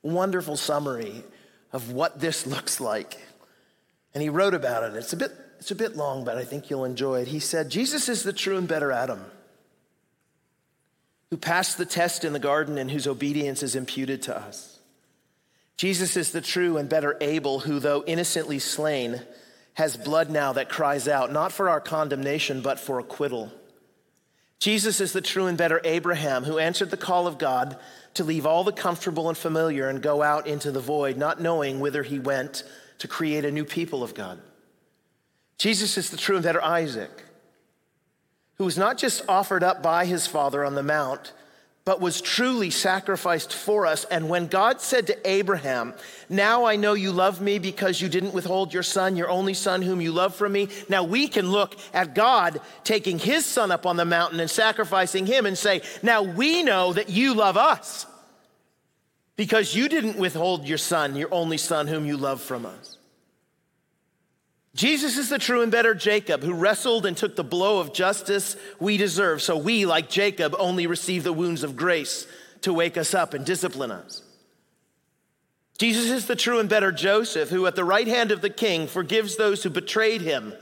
[0.02, 1.24] wonderful summary
[1.72, 3.18] of what this looks like.
[4.16, 4.96] And he wrote about it.
[4.96, 7.29] It's a bit, it's a bit long, but I think you'll enjoy it.
[7.29, 9.22] He said, Jesus is the true and better Adam
[11.29, 14.79] who passed the test in the garden and whose obedience is imputed to us.
[15.76, 19.20] Jesus is the true and better Abel who, though innocently slain,
[19.74, 23.52] has blood now that cries out, not for our condemnation, but for acquittal.
[24.61, 27.76] Jesus is the true and better Abraham who answered the call of God
[28.14, 31.81] to leave all the comfortable and familiar and go out into the void, not knowing
[31.81, 32.64] whither he went
[32.98, 34.40] to create a new people of God.
[35.59, 37.24] Jesus is the true and better Isaac,
[38.56, 41.32] who was not just offered up by his father on the mount,
[41.85, 44.04] but was truly sacrificed for us.
[44.04, 45.94] And when God said to Abraham,
[46.28, 49.82] Now I know you love me because you didn't withhold your son, your only son,
[49.82, 50.68] whom you love from me.
[50.88, 55.26] Now we can look at God taking his son up on the mountain and sacrificing
[55.26, 58.04] him and say, Now we know that you love us
[59.37, 62.96] because you didn't withhold your son, your only son, whom you love from us.
[64.75, 68.57] Jesus is the true and better Jacob who wrestled and took the blow of justice
[68.79, 69.40] we deserve.
[69.40, 72.27] So we, like Jacob, only receive the wounds of grace
[72.61, 74.22] to wake us up and discipline us.
[75.79, 78.87] Jesus is the true and better Joseph who, at the right hand of the king,
[78.87, 80.53] forgives those who betrayed him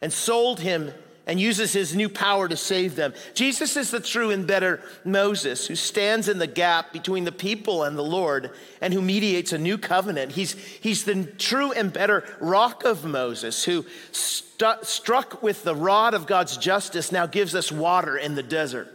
[0.00, 0.92] and sold him
[1.30, 3.14] and uses his new power to save them.
[3.34, 7.84] Jesus is the true and better Moses who stands in the gap between the people
[7.84, 10.32] and the Lord and who mediates a new covenant.
[10.32, 16.26] He's, he's the true and better rock of Moses who struck with the rod of
[16.26, 18.88] God's justice now gives us water in the desert.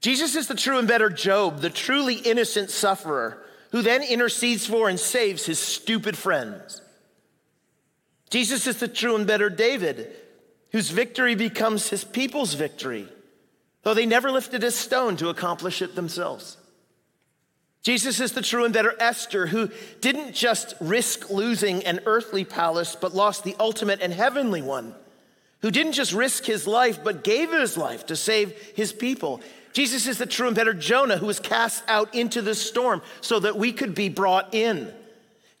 [0.00, 4.88] Jesus is the true and better Job, the truly innocent sufferer who then intercedes for
[4.88, 6.80] and saves his stupid friends.
[8.30, 10.16] Jesus is the true and better David,
[10.72, 13.08] whose victory becomes his people's victory,
[13.82, 16.56] though they never lifted a stone to accomplish it themselves.
[17.82, 22.94] Jesus is the true and better Esther, who didn't just risk losing an earthly palace,
[22.94, 24.94] but lost the ultimate and heavenly one,
[25.62, 29.40] who didn't just risk his life, but gave his life to save his people.
[29.72, 33.40] Jesus is the true and better Jonah, who was cast out into the storm so
[33.40, 34.92] that we could be brought in.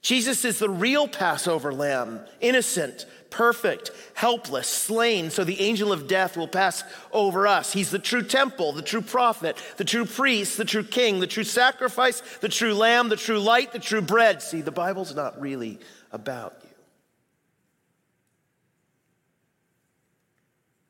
[0.02, 6.36] Jesus is the real Passover lamb, innocent, perfect, helpless, slain, so the angel of death
[6.36, 6.82] will pass
[7.12, 7.72] over us.
[7.72, 11.44] He's the true temple, the true prophet, the true priest, the true king, the true
[11.44, 14.42] sacrifice, the true lamb, the true light, the true bread.
[14.42, 15.78] See, the Bible's not really
[16.12, 16.70] about you,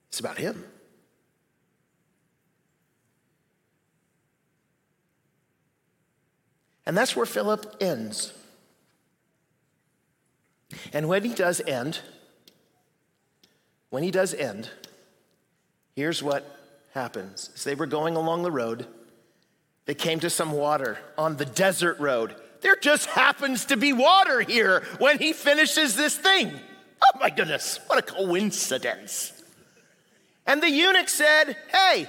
[0.09, 0.65] it's about Him.
[6.87, 8.33] And that's where Philip ends.
[10.93, 12.01] And when he does end,
[13.91, 14.71] when he does end,
[15.95, 16.45] here's what
[16.95, 17.51] happens.
[17.55, 18.87] As they were going along the road,
[19.87, 22.35] they came to some water on the desert road.
[22.61, 26.53] There just happens to be water here when he finishes this thing.
[27.03, 29.33] Oh my goodness, what a coincidence.
[30.47, 32.09] And the eunuch said, Hey,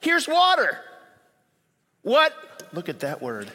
[0.00, 0.78] here's water.
[2.02, 2.32] What?
[2.72, 3.50] Look at that word.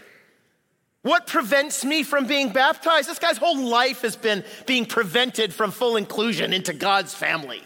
[1.05, 3.07] What prevents me from being baptized?
[3.07, 7.61] This guy's whole life has been being prevented from full inclusion into God's family.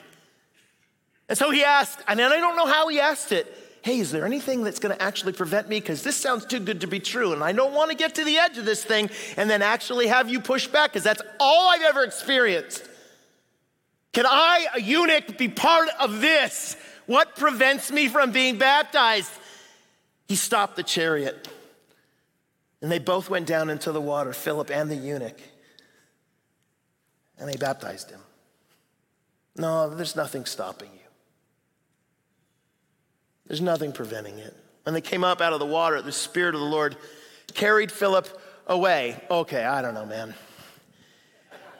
[1.29, 3.47] And so he asked, and I don't know how he asked it.
[3.81, 5.79] Hey, is there anything that's going to actually prevent me?
[5.79, 7.31] Because this sounds too good to be true.
[7.31, 10.07] And I don't want to get to the edge of this thing and then actually
[10.07, 12.89] have you push back, because that's all I've ever experienced.
[14.11, 16.75] Can I, a eunuch, be part of this?
[17.05, 19.31] What prevents me from being baptized?
[20.27, 21.47] He stopped the chariot.
[22.81, 25.39] And they both went down into the water, Philip and the eunuch,
[27.37, 28.21] and they baptized him.
[29.55, 30.99] No, there's nothing stopping you.
[33.47, 34.55] There's nothing preventing it.
[34.83, 36.95] When they came up out of the water, the Spirit of the Lord
[37.53, 38.27] carried Philip
[38.67, 39.21] away.
[39.29, 40.33] Okay, I don't know, man.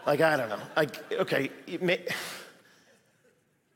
[0.06, 0.60] Like, I don't know.
[0.76, 1.52] Like, okay,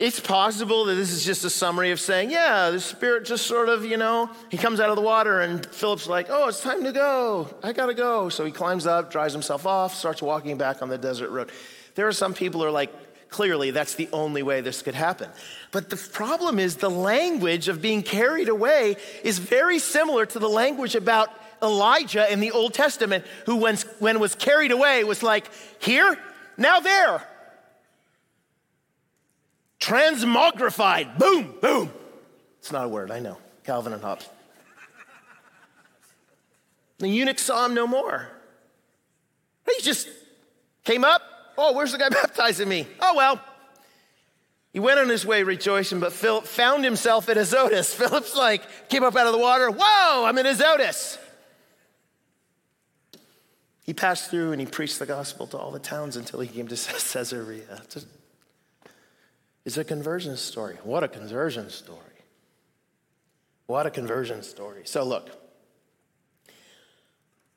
[0.04, 3.70] it's possible that this is just a summary of saying, yeah, the Spirit just sort
[3.70, 6.84] of, you know, he comes out of the water and Philip's like, oh, it's time
[6.84, 7.48] to go.
[7.64, 8.28] I gotta go.
[8.28, 11.52] So he climbs up, dries himself off, starts walking back on the desert road.
[11.96, 12.92] There are some people who are like,
[13.30, 15.30] clearly that's the only way this could happen.
[15.72, 20.50] But the problem is the language of being carried away is very similar to the
[20.50, 21.30] language about
[21.62, 26.20] Elijah in the Old Testament, who when, when was carried away was like, here,
[26.58, 27.26] now there.
[29.84, 31.20] Transmogrified.
[31.20, 31.92] Boom, boom.
[32.60, 33.38] It's not a word, I know.
[33.66, 34.30] Calvin and Hobbes.
[37.00, 38.30] The eunuch saw him no more.
[39.70, 40.08] He just
[40.86, 41.22] came up.
[41.58, 42.88] Oh, where's the guy baptizing me?
[43.02, 43.42] Oh, well.
[44.72, 47.94] He went on his way rejoicing, but Philip found himself at Azotus.
[47.98, 49.70] Philip's like, came up out of the water.
[49.70, 51.18] Whoa, I'm in Azotus.
[53.84, 56.70] He passed through and he preached the gospel to all the towns until he came
[56.70, 56.76] to
[57.12, 57.82] Caesarea.
[59.66, 60.78] It's a conversion story.
[60.84, 62.00] What a conversion story.
[63.66, 64.82] What a conversion story.
[64.86, 65.30] So, look,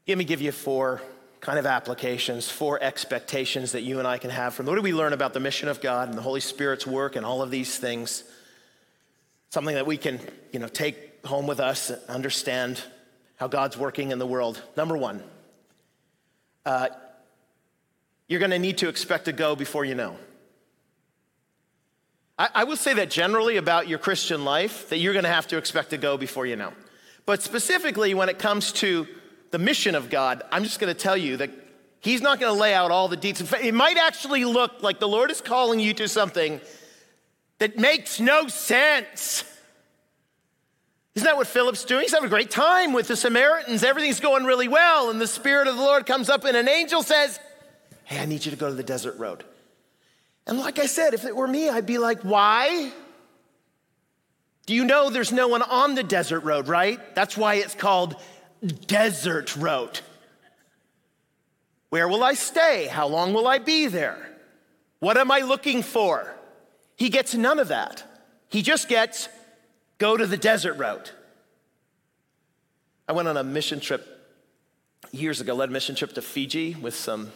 [0.07, 1.03] let me give you four
[1.41, 4.93] kind of applications, four expectations that you and I can have from what do we
[4.93, 7.77] learn about the mission of God and the Holy Spirit's work and all of these
[7.79, 8.25] things.
[9.51, 10.21] Something that we can,
[10.53, 12.83] you know, take home with us and understand
[13.37, 14.63] how God's working in the world.
[14.77, 15.23] Number one,
[16.65, 16.89] uh,
[18.29, 20.17] you're going to need to expect to go before you know.
[22.39, 25.47] I, I will say that generally about your Christian life, that you're going to have
[25.49, 26.73] to expect to go before you know.
[27.25, 29.07] But specifically, when it comes to
[29.51, 31.51] the mission of God, I'm just going to tell you that
[32.01, 33.53] He's not going to lay out all the details.
[33.55, 36.61] It might actually look like the Lord is calling you to something
[37.59, 39.43] that makes no sense.
[41.17, 42.03] Isn't that what Philip's doing?
[42.03, 43.83] He's having a great time with the Samaritans.
[43.83, 45.11] Everything's going really well.
[45.11, 47.41] And the Spirit of the Lord comes up, and an angel says,
[48.05, 49.43] Hey, I need you to go to the desert road.
[50.47, 52.93] And like I said, if it were me, I'd be like, why?
[54.67, 57.15] Do you know there's no one on the desert road, right?
[57.15, 58.17] That's why it's called
[58.87, 60.01] Desert Road.
[61.91, 62.87] Where will I stay?
[62.87, 64.19] How long will I be there?
[64.99, 66.37] What am I looking for?
[66.97, 68.03] he gets none of that.
[68.49, 69.29] He just gets
[69.99, 71.13] go to the desert route.
[73.09, 74.05] I went on a mission trip
[75.13, 77.33] years ago, led a mission trip to Fiji with some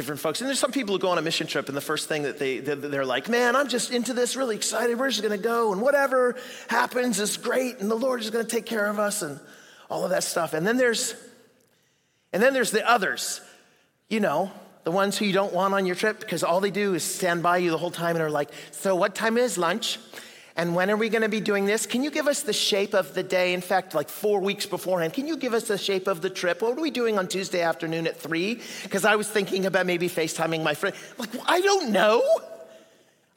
[0.00, 0.40] different folks.
[0.40, 2.38] And there's some people who go on a mission trip, and the first thing that
[2.38, 4.98] they, they're like, man, I'm just into this, really excited.
[4.98, 6.36] We're just going to go, and whatever
[6.68, 9.38] happens is great, and the Lord is going to take care of us, and
[9.90, 10.54] all of that stuff.
[10.54, 11.14] And then there's,
[12.32, 13.40] and then there's the others,
[14.08, 14.50] you know,
[14.84, 17.42] the ones who you don't want on your trip because all they do is stand
[17.42, 19.98] by you the whole time and are like, so what time is lunch?
[20.56, 21.86] And when are we going to be doing this?
[21.86, 23.54] Can you give us the shape of the day?
[23.54, 26.62] In fact, like four weeks beforehand, can you give us the shape of the trip?
[26.62, 28.60] What are we doing on Tuesday afternoon at three?
[28.82, 30.94] Because I was thinking about maybe FaceTiming my friend.
[31.18, 32.22] Like, I don't know.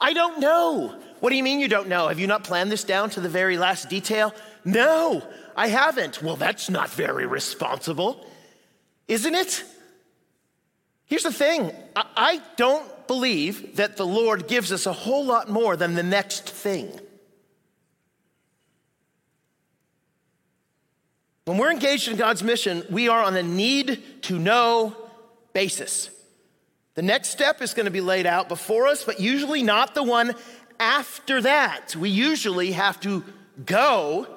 [0.01, 0.99] I don't know.
[1.19, 2.09] What do you mean you don't know?
[2.09, 4.33] Have you not planned this down to the very last detail?
[4.65, 5.23] No,
[5.55, 6.21] I haven't.
[6.21, 8.25] Well, that's not very responsible,
[9.07, 9.63] isn't it?
[11.05, 15.75] Here's the thing I don't believe that the Lord gives us a whole lot more
[15.75, 16.99] than the next thing.
[21.45, 24.95] When we're engaged in God's mission, we are on a need to know
[25.51, 26.09] basis.
[26.95, 30.03] The next step is going to be laid out before us, but usually not the
[30.03, 30.35] one
[30.79, 31.95] after that.
[31.95, 33.23] We usually have to
[33.65, 34.27] go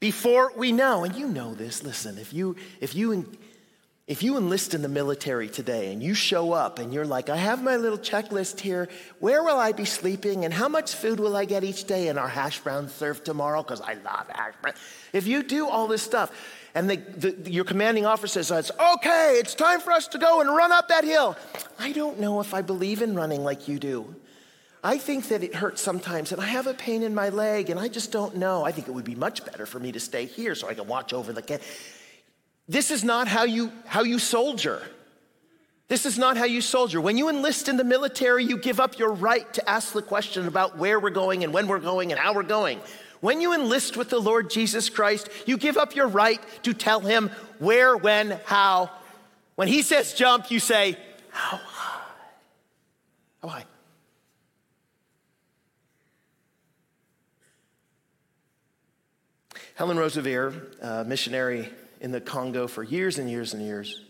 [0.00, 1.04] before we know.
[1.04, 1.82] And you know this.
[1.82, 3.26] Listen, if you if you
[4.08, 7.36] if you enlist in the military today and you show up and you're like, I
[7.36, 8.88] have my little checklist here,
[9.18, 12.18] where will I be sleeping and how much food will I get each day and
[12.18, 13.62] our hash browns served tomorrow?
[13.62, 14.78] Because I love hash browns.
[15.12, 16.32] If you do all this stuff
[16.74, 20.48] and the, the, your commanding officer says, okay, it's time for us to go and
[20.48, 21.36] run up that hill.
[21.78, 24.16] I don't know if I believe in running like you do.
[24.82, 27.80] I think that it hurts sometimes, and I have a pain in my leg, and
[27.80, 28.64] I just don't know.
[28.64, 30.86] I think it would be much better for me to stay here so I can
[30.86, 31.60] watch over the.
[32.68, 34.82] This is not how you, how you soldier.
[35.88, 37.00] This is not how you soldier.
[37.00, 40.46] When you enlist in the military, you give up your right to ask the question
[40.46, 42.80] about where we're going and when we're going and how we're going.
[43.20, 47.00] When you enlist with the Lord Jesus Christ, you give up your right to tell
[47.00, 48.90] him where, when, how.
[49.54, 50.96] When he says jump, you say,
[51.30, 52.02] How high?
[53.42, 53.64] How high?
[59.74, 61.70] Helen Roseveare, uh, missionary
[62.00, 64.00] in the Congo for years and years and years.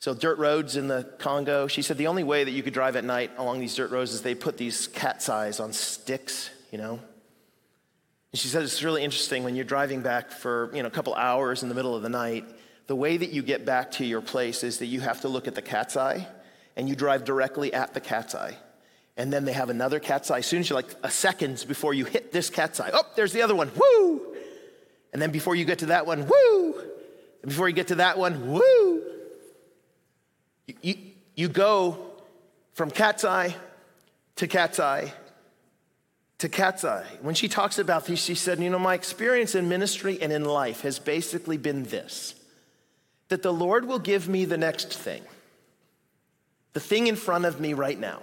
[0.00, 1.66] So, dirt roads in the Congo.
[1.66, 4.14] She said the only way that you could drive at night along these dirt roads
[4.14, 7.00] is they put these cat's eyes on sticks, you know.
[8.32, 11.14] And she said it's really interesting when you're driving back for you know a couple
[11.14, 12.46] hours in the middle of the night.
[12.86, 15.46] The way that you get back to your place is that you have to look
[15.46, 16.26] at the cat's eye,
[16.76, 18.56] and you drive directly at the cat's eye.
[19.18, 20.38] And then they have another cat's eye.
[20.38, 23.34] As soon as you're like a seconds before you hit this cat's eye, oh, there's
[23.34, 23.70] the other one.
[23.74, 24.29] Woo!
[25.12, 26.80] And then before you get to that one, woo!
[27.42, 29.02] And before you get to that one, woo!
[30.66, 30.94] You, you,
[31.34, 31.98] you go
[32.74, 33.54] from cat's eye
[34.36, 35.12] to cat's eye
[36.40, 37.06] to cat's eye.
[37.20, 40.44] When she talks about this, she said, You know, my experience in ministry and in
[40.44, 42.34] life has basically been this
[43.28, 45.22] that the Lord will give me the next thing,
[46.72, 48.20] the thing in front of me right now.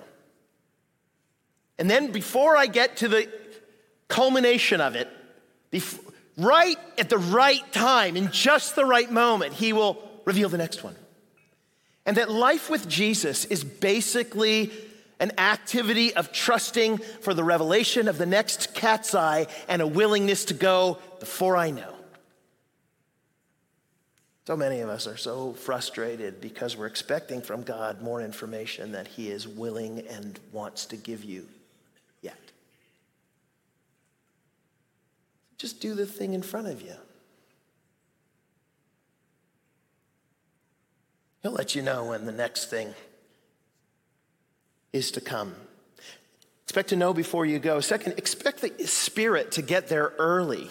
[1.80, 3.30] And then before I get to the
[4.10, 5.08] culmination of it,
[5.72, 6.07] before,
[6.38, 10.84] right at the right time, in just the right moment, he will reveal the next
[10.84, 10.96] one.
[12.06, 14.72] And that life with Jesus is basically
[15.20, 20.46] an activity of trusting for the revelation of the next cat's eye and a willingness
[20.46, 21.94] to go before I know.
[24.46, 29.08] So many of us are so frustrated because we're expecting from God more information that
[29.08, 31.50] He is willing and wants to give you.
[35.58, 36.94] Just do the thing in front of you.
[41.42, 42.94] He'll let you know when the next thing
[44.94, 45.56] is to come.
[46.64, 47.80] Expect to know before you go.
[47.80, 50.70] Second, expect the Spirit to get there early.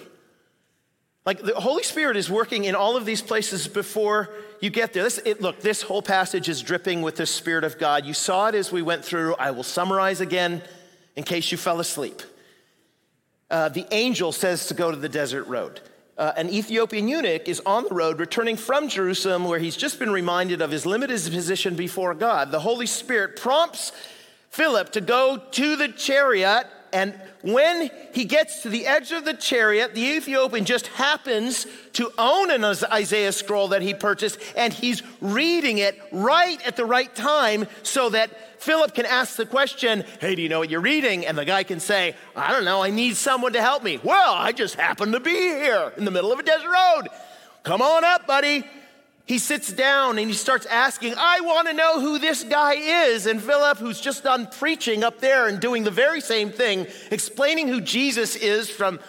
[1.24, 4.28] Like the Holy Spirit is working in all of these places before
[4.60, 5.02] you get there.
[5.02, 8.04] This, it, look, this whole passage is dripping with the Spirit of God.
[8.04, 9.34] You saw it as we went through.
[9.36, 10.62] I will summarize again
[11.16, 12.22] in case you fell asleep
[13.50, 15.80] uh, the angel says to go to the desert road.
[16.18, 20.10] Uh, an Ethiopian eunuch is on the road returning from Jerusalem where he's just been
[20.10, 22.50] reminded of his limited position before God.
[22.50, 23.92] The Holy Spirit prompts
[24.48, 26.66] Philip to go to the chariot,
[26.96, 32.10] and when he gets to the edge of the chariot, the Ethiopian just happens to
[32.16, 37.14] own an Isaiah scroll that he purchased, and he's reading it right at the right
[37.14, 41.26] time so that Philip can ask the question, Hey, do you know what you're reading?
[41.26, 44.00] And the guy can say, I don't know, I need someone to help me.
[44.02, 47.08] Well, I just happen to be here in the middle of a desert road.
[47.62, 48.64] Come on up, buddy.
[49.26, 53.26] He sits down and he starts asking, I want to know who this guy is.
[53.26, 57.66] And Philip, who's just done preaching up there and doing the very same thing, explaining
[57.66, 59.00] who Jesus is from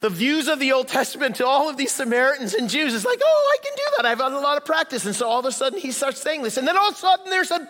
[0.00, 3.20] the views of the Old Testament to all of these Samaritans and Jews, is like,
[3.22, 4.06] oh, I can do that.
[4.06, 5.04] I've had a lot of practice.
[5.04, 6.56] And so all of a sudden he starts saying this.
[6.56, 7.68] And then all of a sudden there's a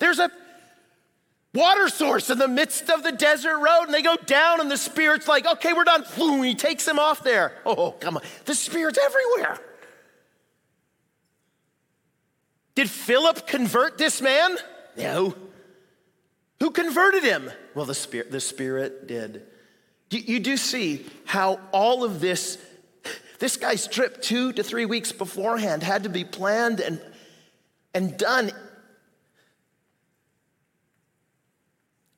[0.00, 0.30] there's a
[1.54, 4.76] water source in the midst of the desert road, and they go down, and the
[4.76, 6.04] Spirit's like, okay, we're done.
[6.44, 7.52] He takes him off there.
[7.64, 8.22] Oh, come on.
[8.44, 9.60] The Spirit's everywhere.
[12.76, 14.56] Did Philip convert this man?
[14.96, 15.34] No.
[16.60, 17.50] Who converted him?
[17.74, 19.42] Well, the Spirit, the Spirit did.
[20.10, 22.58] You, you do see how all of this,
[23.38, 27.00] this guy's trip two to three weeks beforehand had to be planned and,
[27.94, 28.52] and done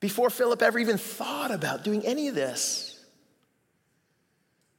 [0.01, 2.88] before Philip ever even thought about doing any of this.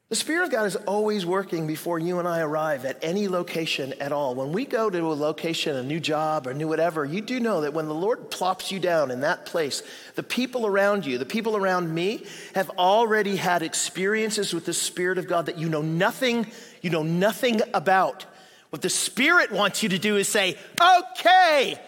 [0.09, 3.93] The Spirit of God is always working before you and I arrive at any location
[3.99, 4.33] at all.
[4.33, 7.61] When we go to a location, a new job, or new whatever, you do know
[7.61, 9.83] that when the Lord plops you down in that place,
[10.15, 15.19] the people around you, the people around me, have already had experiences with the Spirit
[15.19, 16.47] of God that you know nothing,
[16.81, 18.25] you know nothing about.
[18.71, 21.79] What the Spirit wants you to do is say, okay,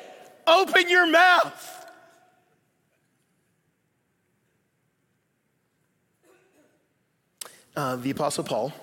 [0.45, 1.80] open your mouth.
[7.75, 8.73] Uh, the Apostle Paul,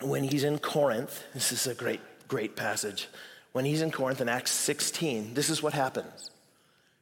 [0.00, 3.08] when he's in Corinth, this is a great, great passage.
[3.52, 6.30] When he's in Corinth in Acts 16, this is what happens.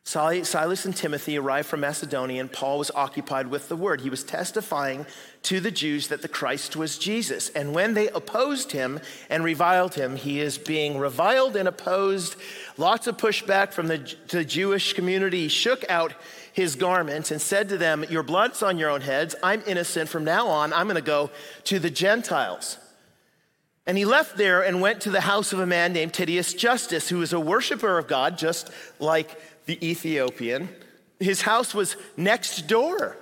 [0.08, 4.00] Silas and Timothy arrived from Macedonia, and Paul was occupied with the word.
[4.00, 5.04] He was testifying
[5.42, 7.50] to the Jews that the Christ was Jesus.
[7.50, 12.36] And when they opposed him and reviled him, he is being reviled and opposed.
[12.78, 15.46] Lots of pushback from the, the Jewish community.
[15.48, 16.14] Shook out
[16.58, 19.36] his garments and said to them, Your blood's on your own heads.
[19.42, 20.08] I'm innocent.
[20.08, 21.30] From now on, I'm going to go
[21.64, 22.78] to the Gentiles.
[23.86, 27.08] And he left there and went to the house of a man named Titius Justus,
[27.08, 30.68] who was a worshiper of God, just like the Ethiopian.
[31.20, 33.16] His house was next door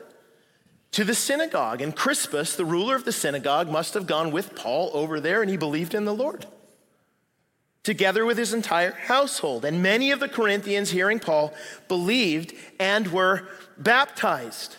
[0.93, 1.83] to the synagogue.
[1.83, 5.51] And Crispus, the ruler of the synagogue, must have gone with Paul over there, and
[5.51, 6.47] he believed in the Lord
[7.87, 9.65] together with his entire household.
[9.65, 11.55] And many of the Corinthians, hearing Paul,
[11.87, 14.75] believed and were baptized.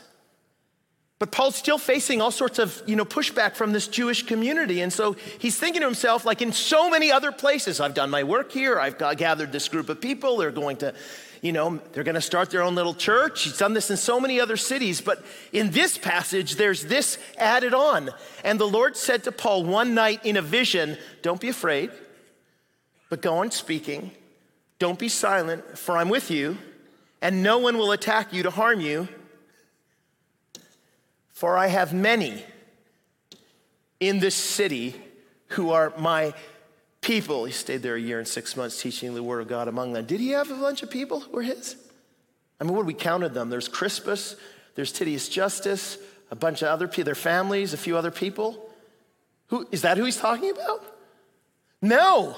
[1.18, 4.82] But Paul's still facing all sorts of, you know, pushback from this Jewish community.
[4.82, 8.24] And so he's thinking to himself, like in so many other places, I've done my
[8.24, 10.94] work here, I've gathered this group of people, they're going to,
[11.42, 13.44] you know, they're going to start their own little church.
[13.44, 15.00] He's done this in so many other cities.
[15.00, 18.10] But in this passage, there's this added on.
[18.44, 21.90] And the Lord said to Paul one night in a vision, Don't be afraid.
[23.10, 24.12] But go on speaking.
[24.80, 26.58] Don't be silent, for I'm with you,
[27.22, 29.08] and no one will attack you to harm you.
[31.32, 32.44] For I have many
[34.00, 34.96] in this city
[35.50, 36.34] who are my
[37.02, 37.46] people.
[37.46, 40.06] He stayed there a year and six months teaching the word of God among them.
[40.06, 41.76] Did he have a bunch of people who were his?
[42.60, 43.50] I mean, what we counted them?
[43.50, 44.36] There's Crispus,
[44.76, 45.98] there's Titius Justus,
[46.32, 48.70] a bunch of other people, their families, a few other people.
[49.48, 50.84] Who is that who he's talking about?
[51.82, 52.36] No.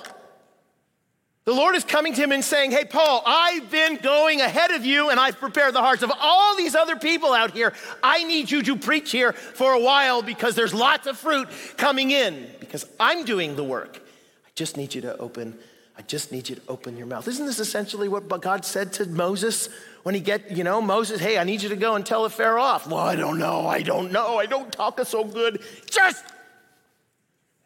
[1.50, 4.86] The Lord is coming to him and saying, Hey, Paul, I've been going ahead of
[4.86, 7.74] you and I've prepared the hearts of all these other people out here.
[8.04, 12.12] I need you to preach here for a while because there's lots of fruit coming
[12.12, 13.98] in because I'm doing the work.
[14.46, 15.58] I just need you to open.
[15.98, 17.28] I just need you to open your mouth.
[17.28, 19.70] Isn't this essentially what God said to Moses
[20.04, 22.30] when he get, you know, Moses, hey, I need you to go and tell the
[22.30, 22.86] Pharaoh off.
[22.86, 23.66] Well, I don't know.
[23.66, 24.38] I don't know.
[24.38, 25.64] I don't talk so good.
[25.90, 26.24] Just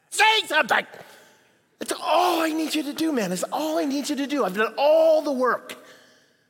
[0.09, 0.85] say something.
[1.83, 3.33] It's all I need you to do, man.
[3.33, 4.45] It's all I need you to do.
[4.45, 5.75] I've done all the work.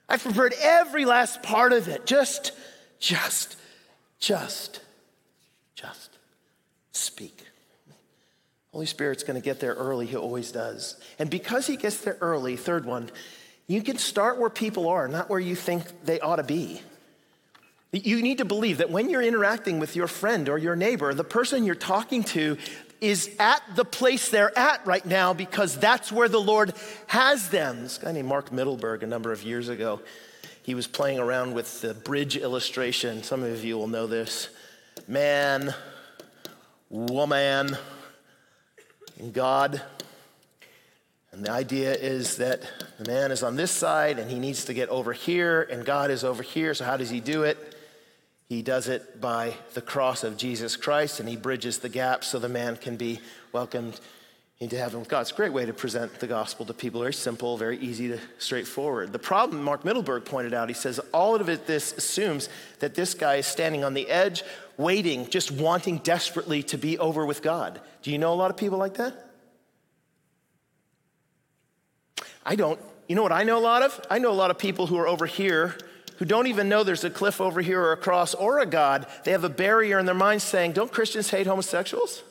[0.08, 2.06] I've prepared every last part of it.
[2.06, 2.52] Just,
[3.00, 3.58] just,
[4.20, 4.80] just,
[5.74, 6.12] just
[6.92, 7.36] speak.
[8.74, 10.06] Holy Spirit's going to get there early.
[10.06, 10.98] He always does.
[11.18, 13.10] And because he gets there early, third one,
[13.66, 16.80] you can start where people are, not where you think they ought to be.
[17.92, 21.24] You need to believe that when you're interacting with your friend or your neighbor, the
[21.24, 22.58] person you're talking to,
[23.04, 26.74] is at the place they're at right now because that's where the Lord
[27.08, 27.84] has them.
[27.84, 30.00] This guy named Mark Mittelberg, a number of years ago,
[30.64, 33.22] he was playing around with the bridge illustration.
[33.22, 34.48] Some of you will know this
[35.06, 35.76] man,
[36.90, 37.76] woman,
[39.20, 39.82] and God.
[41.34, 42.62] And the idea is that
[43.00, 46.10] the man is on this side and he needs to get over here, and God
[46.10, 46.74] is over here.
[46.74, 47.73] So, how does he do it?
[48.50, 52.40] He does it by the cross of Jesus Christ, and he bridges the gap so
[52.40, 53.20] the man can be
[53.52, 54.00] welcomed
[54.60, 55.22] into heaven with God.
[55.22, 57.02] It's a great way to present the gospel to people.
[57.02, 59.12] Very simple, very easy to straightforward.
[59.12, 63.14] The problem, Mark Mittelberg pointed out, he says, all of it, this assumes that this
[63.14, 64.44] guy is standing on the edge,
[64.78, 67.82] waiting, just wanting desperately to be over with God.
[68.04, 69.14] Do you know a lot of people like that?
[72.46, 72.80] I don't.
[73.08, 74.00] You know what I know a lot of?
[74.10, 75.76] I know a lot of people who are over here
[76.24, 79.08] who don't even know there's a cliff over here or a cross or a God.
[79.26, 82.24] They have a barrier in their mind saying, Don't Christians hate homosexuals?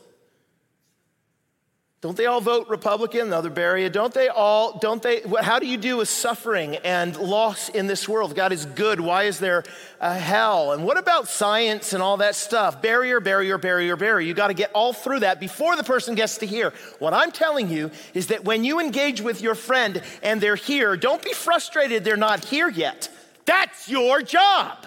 [2.01, 3.91] Don't they all vote Republican, Another barrier?
[3.91, 8.09] Don't they all, don't they, how do you do with suffering and loss in this
[8.09, 8.35] world?
[8.35, 8.99] God is good.
[8.99, 9.63] Why is there
[10.01, 10.73] a hell?
[10.73, 12.81] And what about science and all that stuff?
[12.81, 14.27] Barrier, barrier, barrier, barrier.
[14.27, 16.73] You got to get all through that before the person gets to here.
[16.99, 20.97] What I'm telling you is that when you engage with your friend and they're here,
[20.97, 23.11] don't be frustrated they're not here yet.
[23.53, 24.79] That's your job.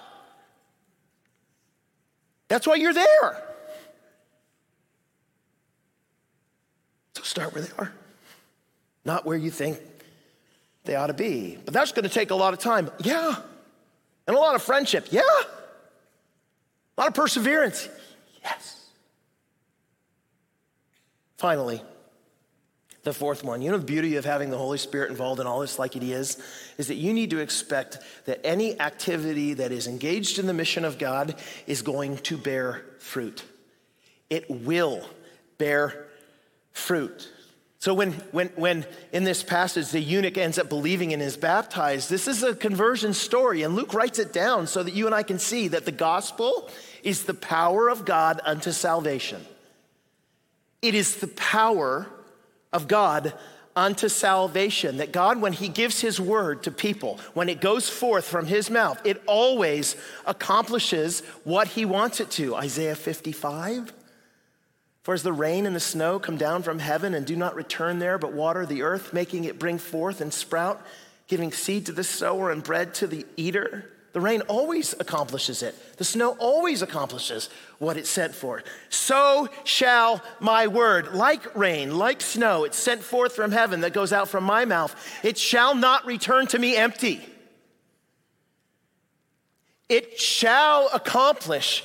[2.48, 3.44] That's why you're there.
[7.14, 7.94] So start where they are,
[9.06, 9.78] not where you think
[10.84, 11.60] they ought to be.
[11.64, 12.90] But that's going to take a lot of time.
[13.04, 13.36] Yeah.
[14.26, 15.10] And a lot of friendship.
[15.12, 15.22] Yeah.
[15.22, 17.88] A lot of perseverance.
[18.44, 18.90] Yes.
[21.38, 21.84] Finally,
[23.06, 25.60] the fourth one, you know, the beauty of having the Holy Spirit involved in all
[25.60, 26.42] this, like it is,
[26.80, 30.84] is that you need to expect that any activity that is engaged in the mission
[30.84, 31.36] of God
[31.68, 33.44] is going to bear fruit.
[34.32, 35.08] It will
[35.60, 36.08] bear
[36.74, 37.32] fruit.
[37.78, 42.10] So when, when, when in this passage the eunuch ends up believing and is baptized,
[42.10, 45.22] this is a conversion story, and Luke writes it down so that you and I
[45.22, 46.72] can see that the gospel
[47.04, 49.46] is the power of God unto salvation.
[50.82, 52.08] It is the power
[52.76, 53.34] of God
[53.76, 54.98] unto salvation.
[54.98, 58.70] That God, when He gives His word to people, when it goes forth from His
[58.70, 59.96] mouth, it always
[60.26, 62.56] accomplishes what He wants it to.
[62.56, 63.94] Isaiah 55.
[65.04, 68.00] For as the rain and the snow come down from heaven and do not return
[68.00, 70.82] there, but water the earth, making it bring forth and sprout,
[71.28, 75.76] giving seed to the sower and bread to the eater, the rain always accomplishes it.
[75.98, 77.50] The snow always accomplishes
[77.80, 78.64] what it's sent for.
[78.88, 84.14] So shall my word, like rain, like snow, it's sent forth from heaven that goes
[84.14, 84.96] out from my mouth.
[85.22, 87.26] It shall not return to me empty.
[89.90, 91.84] It shall accomplish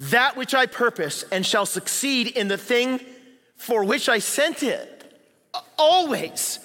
[0.00, 2.98] that which I purpose and shall succeed in the thing
[3.54, 5.20] for which I sent it.
[5.78, 6.58] Always.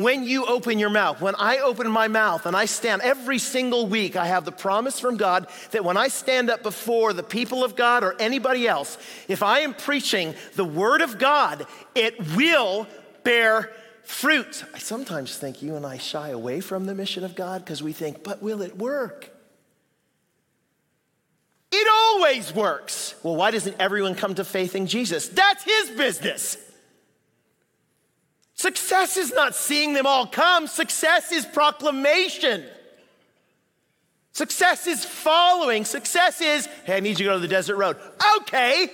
[0.00, 3.86] When you open your mouth, when I open my mouth and I stand every single
[3.86, 7.62] week, I have the promise from God that when I stand up before the people
[7.62, 8.96] of God or anybody else,
[9.28, 12.86] if I am preaching the word of God, it will
[13.24, 13.70] bear
[14.02, 14.64] fruit.
[14.72, 17.92] I sometimes think you and I shy away from the mission of God because we
[17.92, 19.28] think, but will it work?
[21.70, 23.16] It always works.
[23.22, 25.28] Well, why doesn't everyone come to faith in Jesus?
[25.28, 26.56] That's his business.
[28.60, 32.62] Success is not seeing them all come, success is proclamation.
[34.32, 35.86] Success is following.
[35.86, 37.96] Success is, hey, I need you to go to the desert road.
[38.36, 38.88] Okay.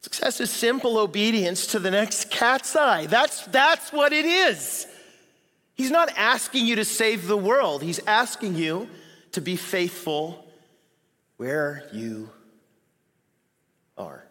[0.00, 3.06] Success is simple obedience to the next cat's eye.
[3.06, 4.88] That's, that's what it is.
[5.76, 8.88] He's not asking you to save the world, He's asking you
[9.30, 10.44] to be faithful
[11.36, 12.28] where you
[13.96, 14.24] are.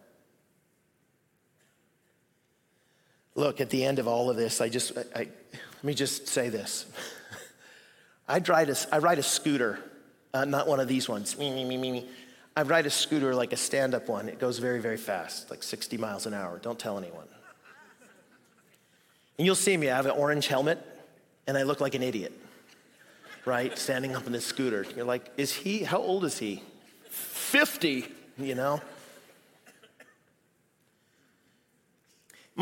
[3.34, 6.28] Look, at the end of all of this, I just, I, I, let me just
[6.28, 6.86] say this.
[8.28, 9.78] I, ride a, I ride a scooter,
[10.34, 11.38] uh, not one of these ones.
[11.38, 12.08] Me, me, me, me, me.
[12.54, 14.28] I ride a scooter like a stand up one.
[14.28, 16.58] It goes very, very fast, like 60 miles an hour.
[16.58, 17.26] Don't tell anyone.
[19.38, 20.78] And you'll see me, I have an orange helmet,
[21.46, 22.38] and I look like an idiot
[23.44, 23.76] right?
[23.76, 24.86] Standing up in his scooter.
[24.96, 26.62] You're like, is he, how old is he?
[27.10, 28.06] 50,
[28.38, 28.80] you know?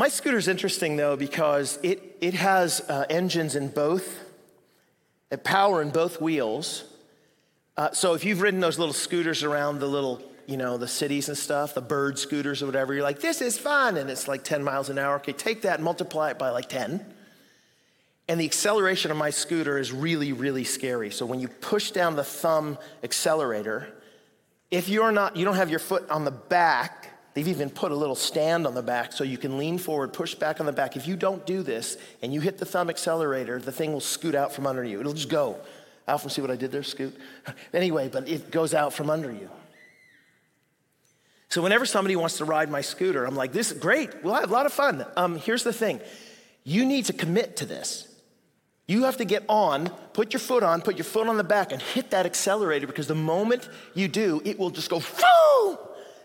[0.00, 4.18] My scooter's interesting though because it, it has uh, engines in both,
[5.30, 6.84] uh, power in both wheels.
[7.76, 11.28] Uh, so if you've ridden those little scooters around the little, you know, the cities
[11.28, 14.42] and stuff, the bird scooters or whatever, you're like, this is fun, and it's like
[14.42, 15.16] 10 miles an hour.
[15.16, 17.04] Okay, take that and multiply it by like 10.
[18.26, 21.10] And the acceleration of my scooter is really, really scary.
[21.10, 23.92] So when you push down the thumb accelerator,
[24.70, 27.94] if you're not, you don't have your foot on the back, they've even put a
[27.94, 30.96] little stand on the back so you can lean forward, push back on the back.
[30.96, 34.34] If you don't do this and you hit the thumb accelerator, the thing will scoot
[34.34, 35.00] out from under you.
[35.00, 35.56] It'll just go.
[36.08, 37.16] Alpha, see what I did there, scoot?
[37.72, 39.48] Anyway, but it goes out from under you.
[41.48, 44.22] So whenever somebody wants to ride my scooter, I'm like, this is great.
[44.22, 45.04] We'll have a lot of fun.
[45.16, 46.00] Um, here's the thing
[46.64, 48.06] you need to commit to this.
[48.86, 51.70] You have to get on, put your foot on, put your foot on the back,
[51.70, 55.78] and hit that accelerator because the moment you do, it will just go, Foo!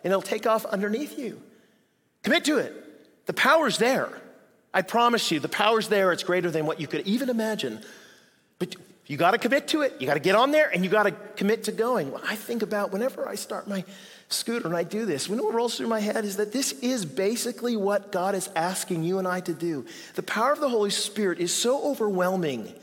[0.05, 1.41] And it'll take off underneath you.
[2.21, 3.25] Commit to it.
[3.25, 4.21] The power's there.
[4.71, 6.11] I promise you, the power's there.
[6.11, 7.83] It's greater than what you could even imagine.
[8.59, 8.75] But
[9.07, 9.95] You got to commit to it.
[9.99, 12.13] You got to get on there and you got to commit to going.
[12.23, 13.83] I think about whenever I start my
[14.29, 16.71] scooter and I do this, you know what rolls through my head is that this
[16.71, 19.85] is basically what God is asking you and I to do.
[20.15, 22.73] The power of the Holy Spirit is so overwhelming.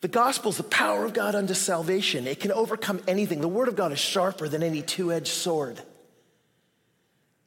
[0.00, 2.26] The gospel is the power of God unto salvation.
[2.26, 3.40] It can overcome anything.
[3.40, 5.80] The word of God is sharper than any two edged sword.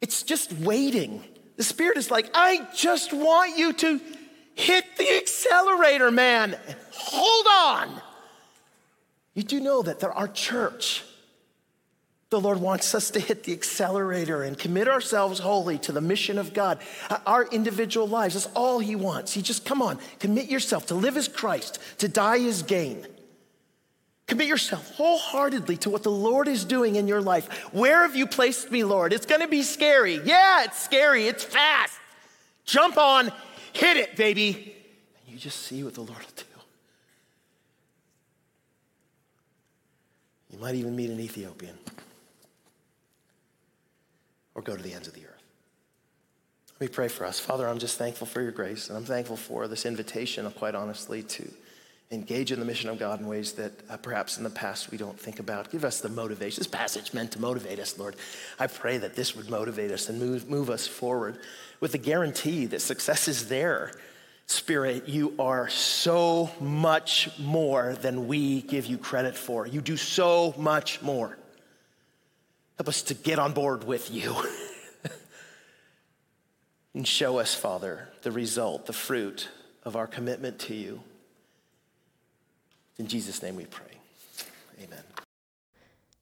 [0.04, 1.24] It's just waiting.
[1.56, 4.02] The Spirit is like, I just want you to
[4.54, 6.58] hit the accelerator, man.
[6.92, 8.02] Hold on.
[9.34, 11.06] You do know that there, our church,
[12.32, 16.38] the Lord wants us to hit the accelerator and commit ourselves wholly to the mission
[16.38, 16.80] of God.
[17.10, 19.32] Uh, our individual lives, that's all He wants.
[19.32, 23.08] He just, come on, commit yourself to live as Christ, to die as gain.
[24.34, 27.72] Commit yourself wholeheartedly to what the Lord is doing in your life.
[27.72, 29.14] Where have you placed me, Lord?
[29.14, 30.20] It's to be scary.
[30.26, 31.28] Yeah, it's scary.
[31.28, 31.94] It's fast.
[32.66, 33.32] Jump on,
[33.74, 34.76] hit it, baby.
[35.24, 36.44] And you just see what the Lord will do.
[40.50, 41.78] You might even meet an Ethiopian
[44.56, 45.44] or go to the ends of the earth.
[46.80, 47.40] Let me pray for us.
[47.40, 51.22] Father, I'm just thankful for your grace, and I'm thankful for this invitation, quite honestly,
[51.22, 51.48] to
[52.14, 54.98] engage in the mission of God in ways that uh, perhaps in the past we
[54.98, 55.72] don't think about.
[55.72, 56.60] Give us the motivation.
[56.60, 58.16] This passage meant to motivate us, Lord.
[58.60, 61.40] I pray that this would motivate us and move, move us forward
[61.80, 63.92] with the guarantee that success is there.
[64.46, 69.66] Spirit, you are so much more than we give you credit for.
[69.66, 71.38] You do so much more.
[72.78, 74.36] Help us to get on board with you.
[76.94, 79.50] and show us, Father, the result, the fruit
[79.84, 81.02] of our commitment to you.
[82.98, 83.98] In Jesus' name we pray.
[84.82, 85.04] Amen.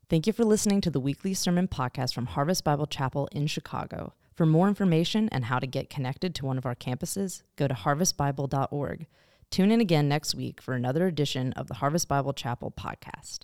[0.09, 4.13] Thank you for listening to the weekly sermon podcast from Harvest Bible Chapel in Chicago.
[4.33, 7.73] For more information and how to get connected to one of our campuses, go to
[7.73, 9.07] harvestbible.org.
[9.49, 13.39] Tune in again next week for another edition of the Harvest Bible Chapel podcast.